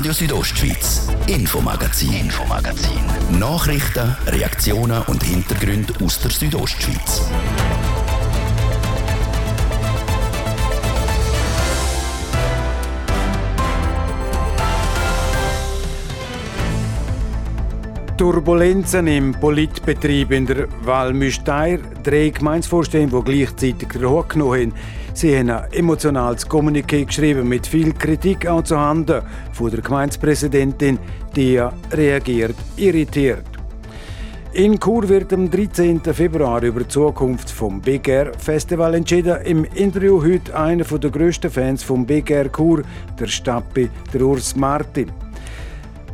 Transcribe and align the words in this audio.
Radio 0.00 0.14
Südostschweiz, 0.14 1.08
Infomagazin, 1.26 2.14
Infomagazin. 2.14 3.02
Nachrichten, 3.38 4.16
Reaktionen 4.28 5.02
und 5.02 5.22
Hintergründe 5.22 5.92
aus 6.02 6.18
der 6.20 6.30
Südostschweiz. 6.30 7.28
Turbulenzen 18.16 19.06
im 19.06 19.32
Politbetrieb 19.32 20.30
in 20.30 20.46
der 20.46 20.66
Val 20.82 21.12
Müsteir. 21.12 21.78
Drei 22.02 22.30
Gemeinsvorstände, 22.30 23.22
die 23.22 23.32
gleichzeitig 23.32 23.88
den 23.90 24.08
Hoch 24.08 24.28
genommen 24.28 24.72
haben, 24.72 24.99
Sie 25.12 25.36
haben 25.36 25.50
ein 25.50 25.72
emotionales 25.72 26.48
Kommuniqué 26.48 27.04
geschrieben 27.04 27.48
mit 27.48 27.66
viel 27.66 27.92
Kritik 27.92 28.46
auch 28.46 28.62
zu 28.62 28.78
Handen 28.78 29.22
von 29.52 29.70
der 29.70 29.80
Gemeindepräsidentin, 29.80 30.98
die 31.34 31.60
reagiert 31.92 32.56
irritiert. 32.76 33.44
In 34.52 34.80
Chur 34.80 35.08
wird 35.08 35.32
am 35.32 35.48
13. 35.48 36.00
Februar 36.12 36.62
über 36.62 36.80
die 36.80 36.88
Zukunft 36.88 37.50
vom 37.50 37.80
Big 37.80 38.08
Air 38.08 38.32
Festival 38.36 38.94
entschieden. 38.94 39.40
Im 39.44 39.64
Interview 39.64 40.20
heute 40.22 40.56
einer 40.58 40.82
der 40.82 41.10
grössten 41.10 41.50
Fans 41.50 41.84
vom 41.84 42.04
Big 42.04 42.30
Air 42.30 42.50
Chur, 42.50 42.82
der 43.18 43.28
Stappi, 43.28 43.88
der 44.12 44.22
Urs 44.22 44.56
Martin. 44.56 45.12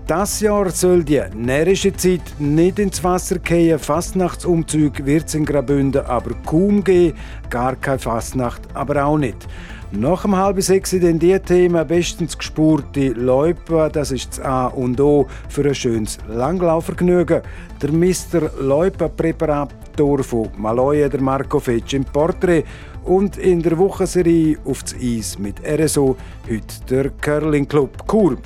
Das 0.07 0.39
Jahr 0.39 0.71
soll 0.71 1.03
die 1.03 1.21
närrische 1.35 1.93
Zeit 1.93 2.23
nicht 2.39 2.79
ins 2.79 3.03
Wasser 3.03 3.39
fallen. 3.45 3.77
Fastnachtsumzug 3.77 5.05
wird 5.05 5.27
es 5.27 5.35
in 5.35 5.45
Graubünden 5.45 6.07
aber 6.07 6.31
kaum 6.47 6.85
geben. 6.85 7.19
Gar 7.51 7.75
keine 7.75 7.99
Fastnacht, 7.99 8.63
aber 8.73 9.05
auch 9.05 9.19
nicht. 9.19 9.49
Nach 9.91 10.23
dem 10.23 10.37
halben 10.37 10.63
sechs 10.63 10.93
in 10.93 11.19
die 11.19 11.37
Themen 11.41 11.85
bestens 11.89 12.39
gespurte 12.39 13.09
Loipa, 13.15 13.89
das 13.89 14.13
ist 14.13 14.39
das 14.39 14.45
A 14.45 14.67
und 14.69 15.01
O 15.01 15.27
für 15.49 15.65
ein 15.65 15.75
schönes 15.75 16.19
Langlaufvergnügen. 16.29 17.43
Der 17.83 17.91
Mr. 17.91 18.51
Loipa 18.61 19.09
Präparator 19.09 20.23
von 20.23 20.51
Maloja, 20.57 21.09
der 21.09 21.21
Marco 21.21 21.59
Fetsch 21.59 21.95
im 21.95 22.05
Porträt 22.05 22.63
und 23.07 23.39
in 23.39 23.63
der 23.63 23.79
Wochenserie 23.79 24.59
auf 24.65 24.83
das 24.83 24.95
Eis 24.95 25.39
mit 25.39 25.61
RSO, 25.65 26.17
heute 26.49 26.85
der 26.91 27.11
Curling 27.11 27.67
Club 27.67 27.91
Chur. 28.11 28.37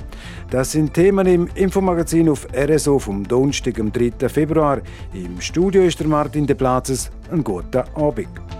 Das 0.49 0.71
sind 0.71 0.93
Themen 0.93 1.27
im 1.27 1.49
Infomagazin 1.55 2.29
auf 2.29 2.47
RSO 2.53 2.99
vom 2.99 3.27
Donnerstag, 3.27 3.79
am 3.79 3.91
3. 3.91 4.29
Februar. 4.29 4.81
Im 5.13 5.39
Studio 5.41 5.83
ist 5.83 5.99
der 5.99 6.07
Martin 6.07 6.45
De 6.45 6.55
Platzes. 6.55 7.09
Einen 7.31 7.43
guten 7.43 7.83
Abend. 7.95 8.50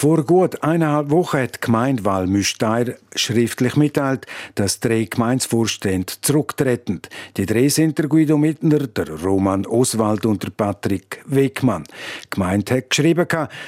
Vor 0.00 0.24
gut 0.24 0.62
eineinhalb 0.62 1.10
Wochen 1.10 1.36
hat 1.36 1.56
die 1.56 1.60
Gemeinde 1.60 2.06
Walmüsteir 2.06 2.96
schriftlich 3.14 3.76
mitteilt, 3.76 4.24
dass 4.54 4.80
drei 4.80 5.04
Gemeinsvorstände 5.04 6.14
zurücktreten. 6.22 7.02
Die 7.36 7.44
drei 7.44 7.68
sind 7.68 7.98
der 7.98 8.08
Guido 8.08 8.38
Mittner, 8.38 8.86
der 8.86 9.10
Roman 9.22 9.66
Oswald 9.66 10.24
und 10.24 10.42
der 10.42 10.52
Patrick 10.56 11.22
Wegmann. 11.26 11.84
Die 12.24 12.30
Gemeinde 12.30 12.76
hat 12.76 12.88
geschrieben, 12.88 13.26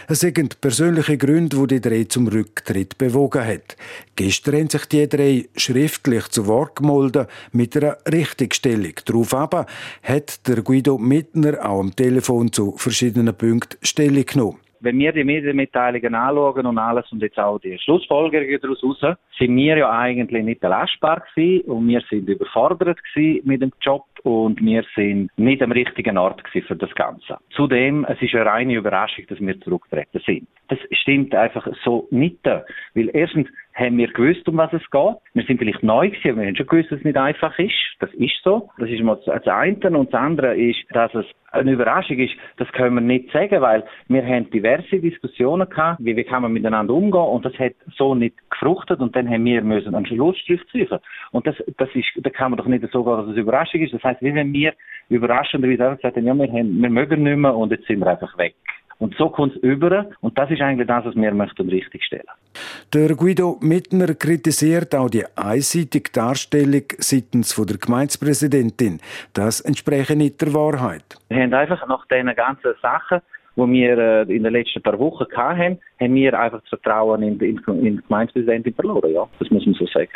es 0.09 0.21
seien 0.21 0.49
persönliche 0.59 1.19
Gründe, 1.19 1.67
die 1.67 1.67
die 1.67 1.81
drei 1.83 2.05
zum 2.05 2.29
Rücktritt 2.29 2.97
bewogen 2.97 3.47
hat. 3.47 3.77
Gestern 4.17 4.55
haben 4.55 4.71
sich 4.71 4.87
die 4.87 5.07
drei 5.11 5.51
schriftlich 5.55 6.29
zu 6.29 6.47
Wort 6.47 6.77
gemolden 6.77 7.27
mit 7.53 7.77
einer 7.77 7.99
Richtigstellung. 8.11 8.95
Darauf 9.05 9.35
aber 9.35 9.67
hat 10.03 10.49
der 10.49 10.63
Guido 10.63 10.97
Mittner 10.97 11.63
auch 11.63 11.81
am 11.81 11.95
Telefon 11.95 12.51
zu 12.51 12.73
verschiedenen 12.79 13.37
Punkten 13.37 13.77
Stellung 13.83 14.25
genommen 14.25 14.61
wenn 14.83 14.99
wir 14.99 15.13
die 15.13 15.25
Medienmitteilungen 15.25 16.15
anschauen 16.15 16.67
und 16.67 16.79
alles 16.79 17.11
und 17.13 17.23
jetzt 17.23 17.39
auch 17.39 17.59
die 17.59 17.79
Schlussfolgerungen 17.79 18.61
daraus 18.61 18.83
raus, 18.83 19.17
sind 19.39 19.57
wir 19.57 19.77
ja 19.77 19.91
eigentlich 19.91 20.45
nicht 20.45 20.61
belastbar 20.61 21.23
gewesen 21.35 21.71
und 21.71 21.89
wir 21.89 22.03
sind 22.11 22.29
überfordert 22.29 22.99
gewesen 23.05 23.47
mit 23.47 23.63
dem 23.63 23.73
Job 23.81 24.05
und 24.25 24.61
wir 24.61 24.85
sind 24.95 25.31
nicht 25.37 25.63
am 25.63 25.73
richtigen 25.73 26.19
Ort 26.19 26.43
für 26.51 26.77
das 26.77 26.95
Ganze. 26.95 27.39
Zudem, 27.51 28.05
es 28.09 28.21
ist 28.21 28.35
eine 28.35 28.47
reine 28.47 28.75
Überraschung, 28.75 29.25
dass 29.29 29.41
wir 29.41 29.61
zurücktreten 29.61 30.21
sind. 30.27 30.49
Das 30.69 30.79
stimmt 30.93 31.35
einfach 31.35 31.67
so 31.85 32.09
nicht, 32.11 32.45
weil 32.45 33.11
erstens 33.13 33.49
haben 33.75 33.97
wir 33.97 34.09
gewusst, 34.09 34.49
um 34.49 34.57
was 34.57 34.73
es 34.73 34.89
geht. 34.91 35.17
Wir 35.35 35.45
sind 35.45 35.59
vielleicht 35.59 35.83
neu 35.83 36.11
gewesen, 36.11 36.39
wir 36.39 36.47
haben 36.47 36.57
schon 36.57 36.67
gewusst, 36.67 36.91
dass 36.91 36.99
es 36.99 37.05
nicht 37.05 37.17
einfach 37.17 37.59
ist. 37.59 37.73
Das 38.01 38.13
ist 38.15 38.35
so. 38.45 38.71
Das 38.79 38.89
ist 38.89 39.03
mal 39.03 39.19
das 39.25 39.47
eine. 39.47 39.99
Und 39.99 40.13
das 40.13 40.21
andere 40.21 40.57
ist, 40.57 40.85
dass 40.91 41.15
es 41.15 41.27
eine 41.53 41.73
Überraschung 41.73 42.19
ist, 42.19 42.35
das 42.57 42.71
können 42.73 42.95
wir 42.95 43.01
nicht 43.01 43.31
sagen, 43.31 43.61
weil 43.61 43.85
wir 44.09 44.25
haben 44.25 44.51
diverse 44.51 44.99
Diskussionen 45.01 45.69
gehabt, 45.69 46.03
wie, 46.03 46.17
wie 46.17 46.25
kann 46.25 46.43
man 46.43 46.53
miteinander 46.53 46.95
umgehen 46.95 47.21
und 47.21 47.45
das 47.45 47.59
hat 47.59 47.75
so 47.97 48.15
nicht 48.15 48.37
gefruchtet 48.51 49.01
und 49.01 49.15
dann 49.15 49.29
haben 49.29 49.45
wir 49.45 49.63
müssen 49.63 49.95
einen 49.95 50.07
Schlussstrich 50.07 50.61
ziehen. 50.71 50.89
Und 51.31 51.47
das, 51.47 51.57
das 51.77 51.89
ist, 51.95 52.09
da 52.17 52.31
kann 52.31 52.51
man 52.51 52.59
doch 52.59 52.67
nicht 52.67 52.85
so 52.91 53.05
gehen, 53.05 53.17
dass 53.17 53.27
es 53.27 53.33
eine 53.33 53.41
Überraschung 53.41 53.83
ist. 53.83 53.93
Das 53.93 54.03
heißt, 54.03 54.23
wie 54.23 54.35
wenn 54.35 54.53
wir 54.53 54.73
überraschenderweise 55.11 55.97
gesagt 55.97 56.17
haben, 56.17 56.27
ja, 56.27 56.35
wir, 56.35 56.49
haben, 56.49 56.81
wir 56.81 56.91
mögen 56.91 57.23
nicht 57.23 57.37
mehr 57.37 57.55
und 57.55 57.71
jetzt 57.71 57.87
sind 57.87 58.01
wir 58.01 58.07
einfach 58.07 58.37
weg. 58.39 58.55
Und 59.03 59.17
so 59.19 59.31
kommt 59.31 59.57
es 59.57 59.63
über. 59.63 60.07
Und 60.21 60.39
das 60.39 60.49
ist 60.49 60.61
eigentlich 60.61 60.87
das, 60.87 61.05
was 61.05 61.17
wir 61.17 61.35
möchten 61.35 61.69
richtig 61.69 62.05
stellen. 62.05 62.23
Der 62.95 63.17
Guido 63.17 63.59
Mittner 63.61 64.15
kritisiert 64.15 64.95
auch 64.95 65.11
die 65.11 65.25
einseitige 65.35 66.13
Darstellung 66.13 66.85
seitens 66.99 67.57
der 67.57 67.79
Gemeindepräsidentin. 67.79 69.01
Das 69.33 69.61
entspreche 69.61 70.15
nicht 70.15 70.41
der 70.41 70.55
Wahrheit. 70.55 71.03
Wir 71.31 71.43
haben 71.43 71.53
einfach 71.53 71.85
nach 71.89 72.07
diesen 72.07 72.33
ganzen 72.37 72.75
Sachen 72.81 73.21
die 73.55 73.71
wir 73.71 73.99
äh, 73.99 74.23
in 74.35 74.45
den 74.45 74.53
letzten 74.53 74.81
paar 74.81 74.99
Wochen 74.99 75.27
hatten, 75.37 75.79
haben 76.01 76.15
wir 76.15 76.39
einfach 76.39 76.61
das 76.61 76.69
Vertrauen 76.71 77.23
in, 77.23 77.39
in, 77.41 77.59
in 77.67 77.97
die 77.97 78.03
Gemeindepräsidentin 78.09 78.73
verloren. 78.73 79.13
Ja, 79.13 79.29
das 79.39 79.51
muss 79.51 79.67
man 79.67 79.75
so 79.75 79.87
sagen. 79.89 80.09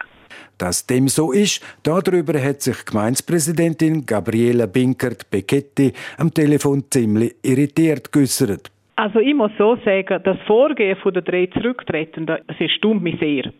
Dass 0.56 0.86
dem 0.86 1.08
so 1.08 1.32
ist, 1.32 1.62
darüber 1.82 2.40
hat 2.40 2.62
sich 2.62 2.84
Gemeindepräsidentin 2.86 4.06
Gabriela 4.06 4.64
Binkert-Becchetti 4.64 5.92
am 6.16 6.32
Telefon 6.32 6.84
ziemlich 6.90 7.36
irritiert 7.42 8.10
geäußert. 8.10 8.70
Also 8.96 9.20
ich 9.20 9.34
muss 9.34 9.50
so 9.58 9.76
sagen, 9.84 10.22
das 10.24 10.38
Vorgehen 10.46 10.96
der 11.04 11.22
drei 11.22 11.46
Zurücktretenden, 11.46 12.38
es 12.46 12.70
stummt 12.72 13.02
mich 13.02 13.18
sehr. 13.20 13.52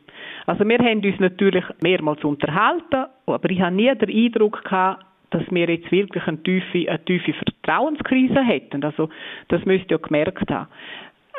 Also 0.46 0.66
wir 0.66 0.78
haben 0.78 1.04
uns 1.04 1.20
natürlich 1.20 1.64
mehrmals 1.82 2.24
unterhalten, 2.24 3.04
aber 3.26 3.50
ich 3.50 3.60
habe 3.60 3.76
nie 3.76 3.94
den 3.94 4.24
Eindruck 4.24 4.64
gehabt, 4.64 5.04
dass 5.30 5.42
wir 5.50 5.68
jetzt 5.68 5.92
wirklich 5.92 6.26
eine 6.26 6.42
tiefe, 6.42 6.88
eine 6.88 7.04
tiefe 7.04 7.34
Vertrauenskrise 7.34 8.42
hätten. 8.42 8.82
Also 8.82 9.10
das 9.48 9.64
müsst 9.66 9.90
ihr 9.90 9.98
ja 9.98 10.06
gemerkt 10.06 10.50
haben. 10.50 10.68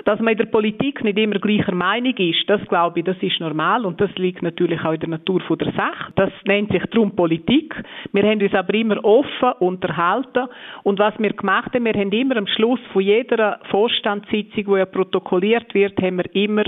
Dass 0.06 0.20
man 0.20 0.34
in 0.34 0.38
der 0.38 0.46
Politik 0.46 1.04
nicht 1.04 1.18
immer 1.18 1.40
gleicher 1.40 1.74
Meinung 1.74 2.16
ist, 2.18 2.48
das 2.48 2.62
glaube 2.68 3.00
ich, 3.00 3.06
das 3.06 3.18
ist 3.22 3.40
normal 3.40 3.86
und 3.86 4.00
das 4.00 4.12
liegt 4.16 4.42
natürlich 4.42 4.84
auch 4.86 4.94
in 4.94 5.00
der 5.00 5.10
Natur 5.10 5.42
der 5.58 5.74
Sache. 5.74 6.14
Das 6.16 6.32
nennt 6.46 6.72
sich 6.72 6.84
darum 6.92 7.16
Politik. 7.16 7.76
Wir 8.14 8.24
haben 8.24 8.42
uns 8.42 8.54
aber 8.54 8.74
immer 8.74 9.04
offen 9.04 9.52
unterhalten 9.60 10.48
und 10.84 11.00
was 11.00 11.14
wir 11.18 11.34
gemacht 11.34 11.74
haben, 11.74 11.86
wir 11.86 11.94
haben 11.94 12.12
immer 12.12 12.38
am 12.38 12.48
Schluss 12.48 12.80
von 12.94 13.02
jeder 13.02 13.60
Vorstandssitzung, 13.70 14.66
die 14.66 14.80
ja 14.80 14.86
protokolliert 14.86 15.74
wird, 15.74 16.02
haben 16.02 16.18
wir 16.18 16.36
immer 16.36 16.64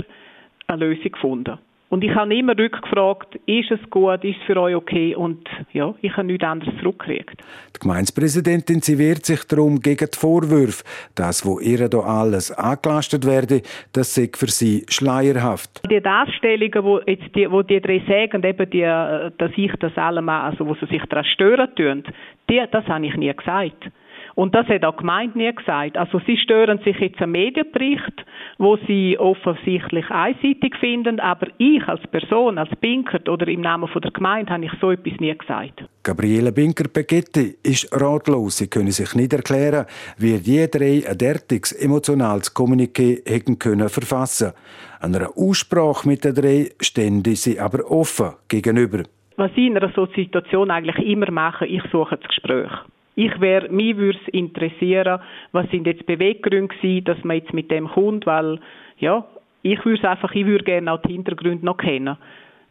eine 0.66 0.86
Lösung 0.86 1.12
gefunden. 1.12 1.58
Und 1.90 2.04
ich 2.04 2.14
habe 2.14 2.32
immer 2.32 2.56
rückgefragt, 2.56 3.34
ist 3.46 3.72
es 3.72 3.90
gut, 3.90 4.22
ist 4.22 4.36
es 4.38 4.46
für 4.46 4.56
euch 4.56 4.76
okay? 4.76 5.16
Und 5.16 5.48
ja, 5.72 5.92
ich 6.02 6.16
habe 6.16 6.28
nichts 6.28 6.44
anderes 6.44 6.72
zurückgekriegt. 6.78 7.42
Die 7.74 7.80
Gemeindepräsidentin, 7.80 8.80
sie 8.80 8.96
wehrt 8.96 9.26
sich 9.26 9.42
darum 9.44 9.80
gegen 9.80 10.08
die 10.08 10.16
Vorwürfe, 10.16 10.84
dass, 11.16 11.44
wo 11.44 11.58
ihr 11.58 11.88
da 11.88 11.98
alles 11.98 12.52
angelastet 12.52 13.26
werde, 13.26 13.62
das 13.92 14.14
sei 14.14 14.30
für 14.32 14.46
sie 14.46 14.86
schleierhaft. 14.88 15.82
Die 15.90 16.00
Darstellungen, 16.00 16.84
wo 16.84 17.00
jetzt 17.00 17.34
die, 17.34 17.50
wo 17.50 17.62
die 17.62 17.80
drei 17.80 18.00
sagen, 18.06 18.44
eben 18.44 18.70
die, 18.70 18.82
äh, 18.82 19.32
dass 19.36 19.50
ich 19.56 19.72
das 19.80 19.96
allemal, 19.96 20.48
also 20.48 20.68
wo 20.68 20.74
sie 20.74 20.86
sich 20.86 21.02
daran 21.06 21.24
stören 21.24 21.74
tun, 21.74 22.04
die, 22.48 22.62
das 22.70 22.86
habe 22.86 23.04
ich 23.04 23.16
nie 23.16 23.34
gesagt. 23.34 23.90
Und 24.34 24.54
das 24.54 24.66
hat 24.68 24.84
auch 24.84 24.92
die 24.92 24.98
Gemeinde 24.98 25.38
nie 25.38 25.54
gesagt. 25.54 25.96
Also 25.96 26.20
sie 26.26 26.36
stören 26.36 26.78
sich 26.84 26.98
jetzt 26.98 27.20
am 27.20 27.32
Medienbericht, 27.32 28.24
wo 28.58 28.76
sie 28.86 29.18
offensichtlich 29.18 30.08
einseitig 30.10 30.76
finden, 30.78 31.20
aber 31.20 31.48
ich 31.58 31.86
als 31.88 32.06
Person, 32.08 32.58
als 32.58 32.70
Binkert 32.76 33.28
oder 33.28 33.48
im 33.48 33.60
Namen 33.60 33.88
von 33.88 34.02
der 34.02 34.10
Gemeinde 34.10 34.52
habe 34.52 34.64
ich 34.64 34.72
so 34.80 34.90
etwas 34.90 35.18
nie 35.20 35.36
gesagt. 35.36 35.84
Gabriele 36.02 36.52
Binker-Begetti 36.52 37.56
ist 37.62 37.88
ratlos. 37.92 38.58
Sie 38.58 38.68
können 38.68 38.90
sich 38.90 39.14
nicht 39.14 39.32
erklären, 39.32 39.86
wie 40.18 40.38
die 40.38 40.66
drei 40.70 41.08
ein 41.08 41.18
derartiges 41.18 41.72
emotionales 41.72 42.54
Kommuniqué 42.54 43.28
hätten 43.28 43.58
können 43.58 43.88
verfassen. 43.88 44.52
Einer 45.00 45.30
Aussprache 45.36 46.06
mit 46.08 46.24
den 46.24 46.34
drei 46.34 46.70
stände 46.80 47.34
sie 47.36 47.58
aber 47.58 47.90
offen 47.90 48.32
gegenüber. 48.48 49.02
Was 49.36 49.50
ich 49.52 49.66
in 49.66 49.76
einer 49.76 49.92
solchen 49.92 50.14
Situation 50.14 50.70
eigentlich 50.70 50.98
immer 51.06 51.30
mache, 51.30 51.66
ich 51.66 51.82
suche 51.90 52.18
das 52.18 52.28
Gespräch. 52.28 52.70
Ich 53.16 53.40
wäre, 53.40 53.68
mich 53.68 53.96
würde 53.96 54.18
es 54.24 54.28
interessieren, 54.32 55.20
was 55.52 55.68
sind 55.70 55.86
jetzt 55.86 56.06
Beweggründe 56.06 56.74
gewesen, 56.74 57.04
dass 57.04 57.22
man 57.24 57.36
jetzt 57.36 57.52
mit 57.52 57.70
dem 57.70 57.88
kommt, 57.88 58.26
weil, 58.26 58.60
ja, 58.98 59.24
ich 59.62 59.84
würde 59.84 60.08
einfach, 60.08 60.34
ich 60.34 60.46
würde 60.46 60.64
gerne 60.64 60.92
auch 60.92 61.02
die 61.02 61.12
Hintergründe 61.12 61.64
noch 61.64 61.76
kennen. 61.76 62.16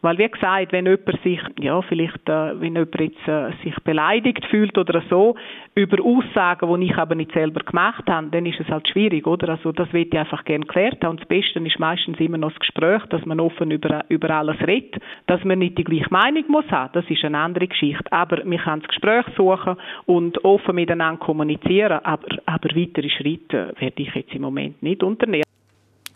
Weil, 0.02 0.18
wie 0.18 0.30
gesagt, 0.30 0.72
wenn 0.72 0.86
jemand 0.86 1.22
sich, 1.24 1.42
ja, 1.60 1.82
vielleicht, 1.82 2.30
äh, 2.30 2.60
wenn 2.60 2.76
jemand 2.76 3.00
jetzt 3.00 3.28
äh, 3.28 3.52
sich 3.64 3.76
beleidigt 3.84 4.46
fühlt 4.46 4.78
oder 4.78 5.04
so, 5.10 5.36
über 5.76 6.04
Aussagen, 6.04 6.80
die 6.80 6.88
ich 6.88 6.98
aber 6.98 7.16
nicht 7.16 7.34
selber 7.34 7.60
gemacht 7.62 8.04
habe, 8.10 8.28
dann 8.32 8.46
ist 8.46 8.60
es 8.60 8.68
halt 8.70 8.88
schwierig, 8.88 9.28
oder? 9.28 9.50
Also, 9.50 9.72
das 9.74 9.92
wird 9.92 10.14
ich 10.14 10.20
einfach 10.20 10.46
gerne 10.46 10.66
klärt 10.66 11.04
haben. 11.04 11.12
Und 11.12 11.22
das 11.22 11.28
Beste 11.28 11.60
ist 11.60 11.80
meistens 11.80 12.20
immer 12.20 12.38
noch 12.38 12.52
das 12.52 12.60
Gespräch, 12.60 13.06
dass 13.10 13.26
man 13.26 13.40
offen 13.42 13.72
über, 13.72 14.06
über 14.08 14.30
alles 14.30 14.58
redet, 14.66 15.02
dass 15.28 15.44
man 15.44 15.60
nicht 15.60 15.78
die 15.78 15.84
gleiche 15.84 16.10
Meinung 16.10 16.46
muss 16.48 16.70
haben. 16.72 16.92
Das 16.94 17.06
ist 17.10 17.24
eine 17.26 17.38
andere 17.38 17.68
Geschichte. 17.68 18.12
Aber 18.12 18.38
wir 18.44 18.58
können 18.58 18.82
das 18.82 18.90
Gespräch 18.90 19.26
suchen 19.36 19.76
und 20.06 20.44
offen 20.46 20.76
miteinander 20.76 21.20
kommunizieren. 21.20 22.00
Aber, 22.04 22.28
aber 22.46 22.70
weitere 22.76 23.10
Schritte 23.10 23.74
werde 23.80 24.02
ich 24.02 24.16
jetzt 24.16 24.34
im 24.34 24.44
Moment 24.44 24.82
nicht 24.82 25.04
unternehmen. 25.04 25.49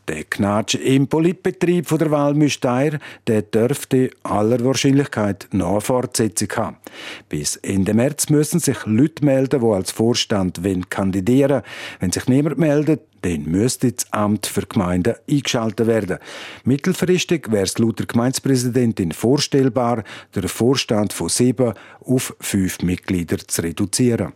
Der 0.10 0.26
Knatsch 0.26 0.76
im 0.76 1.08
Politbetrieb 1.08 1.88
von 1.88 1.98
der 1.98 2.12
Walmüsteier, 2.12 3.00
der 3.26 3.42
dürfte 3.42 4.10
aller 4.24 4.64
Wahrscheinlichkeit 4.66 5.48
noch 5.54 5.72
eine 5.72 5.82
Fortsetzung 5.82 6.50
haben. 6.58 6.78
Bis 7.30 7.56
Ende 7.56 7.94
März 7.94 8.30
müssen 8.30 8.60
sich 8.60 8.86
Leute 8.86 9.24
melden, 9.24 9.62
die 9.62 9.66
als 9.66 9.92
Vorstand 9.92 10.60
kandidieren 10.90 11.62
Wenn 12.02 12.12
sich 12.12 12.28
niemand 12.28 12.58
meldet, 12.58 13.02
dann 13.22 13.44
müsste 13.44 13.94
das 13.94 14.12
Amt 14.12 14.46
für 14.46 14.66
Gemeinden 14.66 15.16
eingeschaltet 15.30 15.88
werden. 15.88 16.18
Mittelfristig 16.66 17.50
wäre 17.50 17.64
es 17.64 17.78
laut 17.78 18.00
der 18.00 18.06
Gemeindepräsidentin 18.06 19.14
vorstellbar, 19.14 20.04
den 20.36 20.50
Vorstand 20.50 21.14
von 21.14 21.30
sieben 21.30 21.74
auf 22.02 22.36
fünf 22.42 22.82
Mitglieder 22.82 23.38
zu 23.38 23.62
reduzieren. 23.62 24.34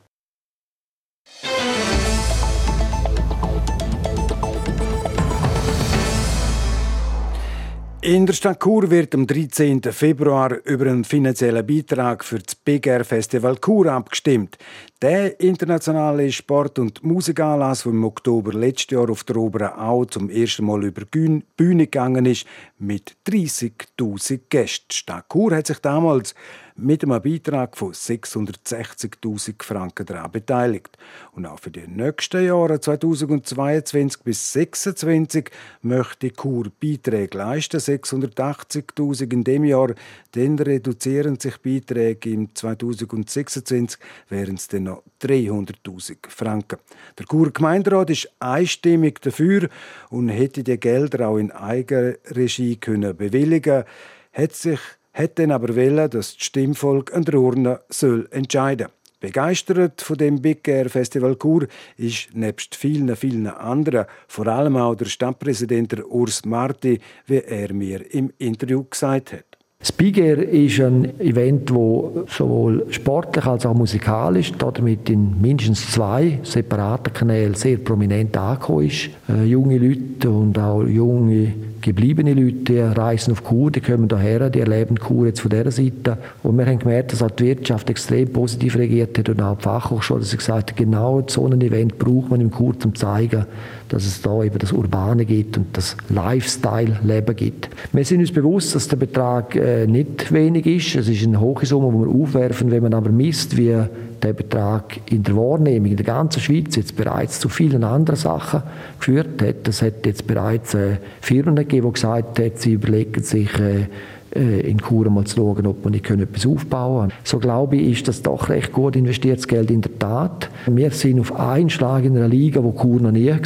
In 8.07 8.25
der 8.25 8.31
Stadt 8.33 8.63
Chur 8.63 8.89
wird 8.89 9.13
am 9.15 9.27
13. 9.27 9.81
Februar 9.92 10.59
über 10.63 10.86
einen 10.86 11.04
finanziellen 11.04 11.68
Beitrag 11.68 12.24
für 12.24 12.39
das 12.39 12.56
Big 12.56 12.88
Air 12.88 13.04
Festival 13.04 13.57
Chur 13.57 13.92
abgestimmt. 13.92 14.57
Der 15.01 15.38
internationale 15.42 16.31
Sport- 16.31 16.80
und 16.80 17.04
Musikanlass, 17.04 17.83
der 17.83 17.92
im 17.92 18.06
Oktober 18.06 18.54
letztes 18.54 18.92
Jahr 18.92 19.09
auf 19.09 19.25
der 19.25 19.36
Oberen 19.36 19.77
Au 19.77 20.06
zum 20.06 20.30
ersten 20.30 20.63
Mal 20.63 20.86
über 20.86 21.01
die 21.01 21.44
Bühne 21.57 21.83
gegangen 21.83 22.25
ist, 22.25 22.48
mit 22.80 23.18
30.000 23.27 24.39
Gästen. 24.48 24.86
Stadt 24.89 25.25
Chur 25.27 25.54
hat 25.54 25.68
sich 25.68 25.80
damals 25.80 26.33
mit 26.77 27.03
einem 27.03 27.21
Beitrag 27.21 27.75
von 27.75 27.91
660.000 27.91 29.63
Franken 29.63 30.06
daran 30.06 30.31
beteiligt. 30.31 30.97
Und 31.31 31.47
auch 31.47 31.59
für 31.59 31.71
die 31.71 31.88
nächsten 31.88 32.45
Jahre 32.45 32.79
2022 32.79 34.21
bis 34.24 34.51
2026 34.51 35.50
möchte 35.81 36.29
Kur 36.29 36.71
Beiträge 36.79 37.38
leisten, 37.38 37.79
680.000 37.79 39.33
in 39.33 39.44
dem 39.44 39.65
Jahr. 39.65 39.94
Dann 40.31 40.59
reduzieren 40.59 41.39
sich 41.39 41.57
Beiträge 41.57 42.29
im 42.29 42.53
2026, 42.53 44.00
wären 44.30 44.56
es 44.56 44.68
dann 44.68 44.83
noch 44.83 45.03
300.000 45.21 46.18
Franken. 46.30 46.77
Der 47.18 47.25
Kur 47.25 47.51
Gemeinderat 47.51 48.12
ist 48.12 48.30
einstimmig 48.39 49.19
dafür 49.21 49.69
und 50.09 50.30
hätte 50.30 50.63
die 50.63 50.80
Gelder 50.80 51.30
auch 51.30 51.38
in 51.38 51.51
Eigenregie 51.51 52.75
können 52.75 53.18
bewilligen, 53.18 53.83
hat 54.31 54.53
sich 54.53 54.80
hat 55.17 55.39
dann 55.39 55.51
aber 55.51 55.75
wollen, 55.75 56.09
dass 56.09 56.09
das 56.11 56.35
Stimmvolk 56.37 57.13
an 57.13 57.25
der 57.25 57.35
Urne 57.35 57.79
soll 57.89 58.27
entscheiden 58.31 58.87
Begeistert 59.19 60.03
von 60.03 60.15
dem 60.15 60.43
Big 60.43 60.67
Air 60.67 60.91
Festival 60.91 61.35
Chur 61.41 61.67
ist 61.97 62.35
nebst 62.35 62.75
vielen, 62.75 63.15
vielen 63.15 63.47
anderen, 63.47 64.05
vor 64.27 64.45
allem 64.45 64.77
auch 64.77 64.93
der 64.93 65.05
Stadtpräsident 65.05 66.05
Urs 66.07 66.45
Marti, 66.45 66.99
wie 67.25 67.37
er 67.39 67.73
mir 67.73 68.13
im 68.13 68.31
Interview 68.37 68.83
gesagt 68.83 69.33
hat. 69.33 69.45
Das 69.79 69.91
Big 69.91 70.19
Air 70.19 70.37
ist 70.37 70.79
ein 70.79 71.19
Event, 71.19 71.71
das 71.71 72.35
sowohl 72.37 72.85
sportlich 72.91 73.45
als 73.45 73.65
auch 73.65 73.73
musikalisch, 73.73 74.51
damit 74.51 75.09
in 75.09 75.41
mindestens 75.41 75.89
zwei 75.91 76.39
separaten 76.43 77.11
Kanälen 77.11 77.55
sehr 77.55 77.77
prominent 77.77 78.37
angekommen 78.37 78.85
ist. 78.85 79.09
Äh, 79.29 79.45
junge 79.45 79.79
Leute 79.79 80.29
und 80.29 80.59
auch 80.59 80.83
junge 80.83 81.53
gebliebene 81.87 82.33
Leute 82.33 82.97
reisen 82.97 83.31
auf 83.31 83.45
Kur, 83.45 83.71
die 83.71 83.79
kommen 83.79 84.09
hierher, 84.09 84.49
die 84.49 84.59
erleben 84.59 84.99
Kur 84.99 85.25
jetzt 85.25 85.39
von 85.39 85.49
dieser 85.49 85.71
Seite. 85.71 86.17
Und 86.43 86.57
wir 86.57 86.65
haben 86.65 86.79
gemerkt, 86.79 87.13
dass 87.13 87.23
auch 87.23 87.31
die 87.31 87.45
Wirtschaft 87.45 87.89
extrem 87.89 88.27
positiv 88.33 88.75
reagiert 88.75 89.17
hat 89.17 89.29
und 89.29 89.41
auch 89.41 89.55
die 89.55 89.63
Fachhochschule, 89.63 90.19
dass 90.19 90.31
sie 90.31 90.37
gesagt 90.37 90.71
hat, 90.71 90.77
genau 90.77 91.23
so 91.27 91.47
ein 91.47 91.61
Event 91.61 91.97
braucht 91.97 92.29
man 92.29 92.41
im 92.41 92.51
Kur, 92.51 92.73
um 92.73 92.79
zu 92.79 92.91
zeigen, 92.91 93.45
dass 93.87 94.05
es 94.05 94.21
da 94.21 94.43
eben 94.43 94.59
das 94.59 94.73
Urbane 94.73 95.23
gibt 95.23 95.57
und 95.57 95.67
das 95.77 95.95
Lifestyle-Leben 96.09 97.35
gibt. 97.37 97.69
Wir 97.93 98.03
sind 98.03 98.19
uns 98.19 98.33
bewusst, 98.33 98.75
dass 98.75 98.89
der 98.89 98.97
Betrag 98.97 99.55
äh, 99.55 99.87
nicht 99.87 100.33
wenig 100.33 100.65
ist. 100.65 100.95
Es 100.95 101.07
ist 101.07 101.25
eine 101.25 101.39
hohe 101.39 101.65
Summe, 101.65 101.87
die 101.93 102.05
wir 102.05 102.21
aufwerfen. 102.21 102.69
Wenn 102.69 102.83
man 102.83 102.93
aber 102.93 103.11
misst, 103.11 103.55
wie 103.55 103.77
der 104.23 104.33
Betrag 104.33 104.99
in 105.09 105.23
der 105.23 105.35
Wahrnehmung 105.35 105.89
in 105.89 105.97
der 105.97 106.05
ganzen 106.05 106.41
Schweiz 106.41 106.75
jetzt 106.75 106.95
bereits 106.95 107.39
zu 107.39 107.49
vielen 107.49 107.83
anderen 107.83 108.19
Sachen 108.19 108.63
geführt 108.99 109.41
hat. 109.41 109.67
Das 109.67 109.81
hat 109.81 110.05
jetzt 110.05 110.27
bereits 110.27 110.73
äh, 110.73 110.97
Firmen 111.21 111.55
gegeben, 111.55 111.87
die 111.87 111.93
gesagt 111.93 112.39
haben, 112.39 112.51
sie 112.55 112.73
überlegen 112.73 113.23
sich, 113.23 113.57
äh, 113.59 113.87
äh, 114.35 114.59
in 114.69 114.77
Chur 114.79 115.09
mal 115.09 115.25
zu 115.25 115.37
schauen, 115.37 115.65
ob 115.65 115.83
man 115.83 115.93
nicht 115.93 116.09
etwas 116.09 116.45
aufbauen 116.45 117.09
können. 117.09 117.19
So 117.23 117.39
glaube 117.39 117.77
ich, 117.77 117.99
ist 117.99 118.07
das 118.07 118.21
doch 118.21 118.49
recht 118.49 118.71
gut 118.71 118.95
investiertes 118.95 119.47
Geld 119.47 119.71
in 119.71 119.81
der 119.81 119.97
Tat. 119.97 120.49
Wir 120.67 120.91
sind 120.91 121.19
auf 121.19 121.37
einen 121.37 121.69
Schlag 121.69 122.03
in 122.03 122.15
einer 122.15 122.27
Liga, 122.27 122.63
wo 122.63 122.71
Chur 122.71 122.99
noch 122.99 123.11
nie 123.11 123.29
war 123.29 123.39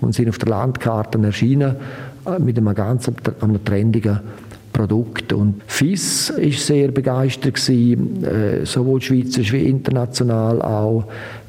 und 0.00 0.14
sind 0.14 0.28
auf 0.28 0.38
der 0.38 0.48
Landkarte 0.48 1.18
erschienen 1.22 1.76
äh, 2.26 2.38
mit 2.38 2.58
einem 2.58 2.74
ganz 2.74 3.10
einem 3.40 3.64
trendigen 3.64 4.20
Produkt. 4.76 5.32
Und 5.32 5.62
FIS 5.66 6.30
ist 6.30 6.66
sehr 6.66 6.88
begeistert 6.88 7.54
gewesen, 7.54 8.24
äh, 8.24 8.66
sowohl 8.66 9.00
schweizerisch 9.00 9.52
wie 9.52 9.64
international 9.64 10.60
auch. 10.60 11.04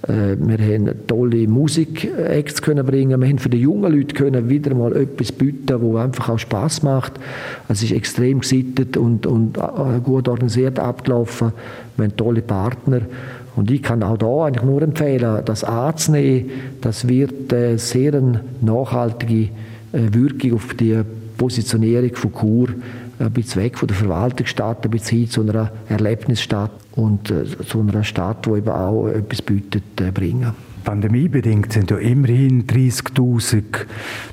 Äh, 0.08 0.38
wir 0.40 0.58
haben 0.58 0.90
tolle 1.08 1.46
Musik-Acts 1.48 2.62
bringen. 2.62 3.20
Wir 3.20 3.28
haben 3.28 3.38
für 3.38 3.50
die 3.50 3.60
jungen 3.60 3.92
Leute 3.92 4.16
können 4.16 4.48
wieder 4.50 4.74
mal 4.74 4.96
etwas 4.96 5.34
bieten, 5.34 5.82
wo 5.82 5.98
einfach 5.98 6.30
auch 6.30 6.40
Spaß 6.40 6.84
macht. 6.84 7.14
Es 7.68 7.84
ist 7.84 7.92
extrem 7.92 8.40
gesittet 8.40 8.96
und, 8.96 9.26
und 9.26 9.58
äh, 9.58 10.00
gut 10.02 10.30
organisiert 10.30 10.80
abgelaufen. 10.80 11.52
Wir 11.98 12.06
haben 12.06 12.16
tolle 12.16 12.42
Partner. 12.42 13.02
Und 13.58 13.72
ich 13.72 13.84
kann 13.84 14.04
auch 14.04 14.18
da 14.18 14.46
eigentlich 14.46 14.64
nur 14.64 14.82
empfehlen, 14.82 15.42
das 15.44 15.66
anzunehmen. 15.66 16.50
Das 16.80 17.08
wird 17.08 17.52
äh, 17.52 17.76
sehr 17.76 18.22
nachhaltige 18.62 19.50
äh, 19.92 20.14
Wirkung 20.14 20.54
auf 20.54 20.74
die 20.76 21.02
Positionierung 21.38 22.16
von 22.16 22.32
Kur 22.32 22.70
ein 23.20 23.32
bisschen 23.32 23.64
weg 23.64 23.78
von 23.78 23.88
der 23.88 23.98
Verwaltungsstadt, 23.98 24.86
ein 24.86 24.92
bisschen 24.92 25.20
hin 25.20 25.30
zu 25.30 25.42
einer 25.42 25.72
Erlebnisstadt 25.90 26.72
und 26.96 27.32
äh, 27.32 27.46
zu 27.66 27.80
einer 27.80 28.04
Stadt, 28.04 28.46
die 28.46 28.52
eben 28.52 28.70
auch 28.70 29.08
etwas 29.08 29.42
bietet, 29.42 30.00
äh, 30.02 30.12
bringen. 30.12 30.54
Pandemiebedingt 30.88 31.74
sind 31.74 31.92
ja 31.92 31.98
immerhin 31.98 32.66
30.000 32.66 33.62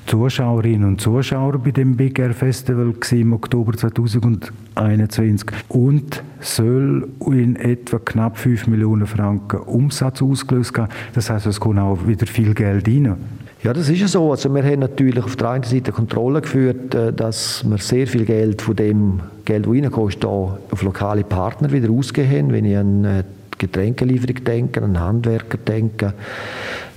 Zuschauerinnen 0.05 0.87
und 0.87 1.01
Zuschauer 1.01 1.59
bei 1.59 1.71
dem 1.71 1.97
Big 1.97 2.17
Air 2.17 2.33
Festival 2.33 2.93
im 3.11 3.33
Oktober 3.33 3.73
2021 3.73 5.49
und 5.67 6.23
soll 6.39 7.09
in 7.25 7.57
etwa 7.57 7.99
knapp 7.99 8.37
5 8.37 8.67
Millionen 8.67 9.05
Franken 9.05 9.59
Umsatz 9.59 10.21
ausgelöst 10.21 10.77
haben. 10.77 10.93
Das 11.13 11.29
heißt, 11.29 11.45
es 11.45 11.59
kommt 11.59 11.77
auch 11.77 12.07
wieder 12.07 12.25
viel 12.25 12.53
Geld 12.53 12.87
rein. 12.87 13.17
Ja, 13.63 13.73
das 13.73 13.89
ist 13.89 13.99
ja 13.99 14.07
so. 14.07 14.29
Also 14.31 14.53
wir 14.53 14.63
haben 14.63 14.79
natürlich 14.79 15.23
auf 15.23 15.35
der 15.35 15.49
einen 15.49 15.63
Seite 15.63 15.91
Kontrolle 15.91 16.41
geführt, 16.41 16.93
äh, 16.93 17.11
dass 17.11 17.63
wir 17.67 17.77
sehr 17.77 18.05
viel 18.07 18.25
Geld 18.25 18.61
von 18.61 18.75
dem 18.75 19.21
Geld, 19.43 19.65
das 19.65 19.73
reinkommt, 19.73 20.25
auf 20.25 20.81
lokale 20.83 21.23
Partner 21.23 21.71
wieder 21.71 21.89
ausgehen. 21.89 22.51
Wenn 22.51 22.65
ich 22.65 22.77
an 22.77 23.05
äh, 23.05 23.23
Getränkelieferung 23.57 24.43
denke, 24.43 24.83
an 24.83 24.99
Handwerker 24.99 25.57
denke, 25.57 26.13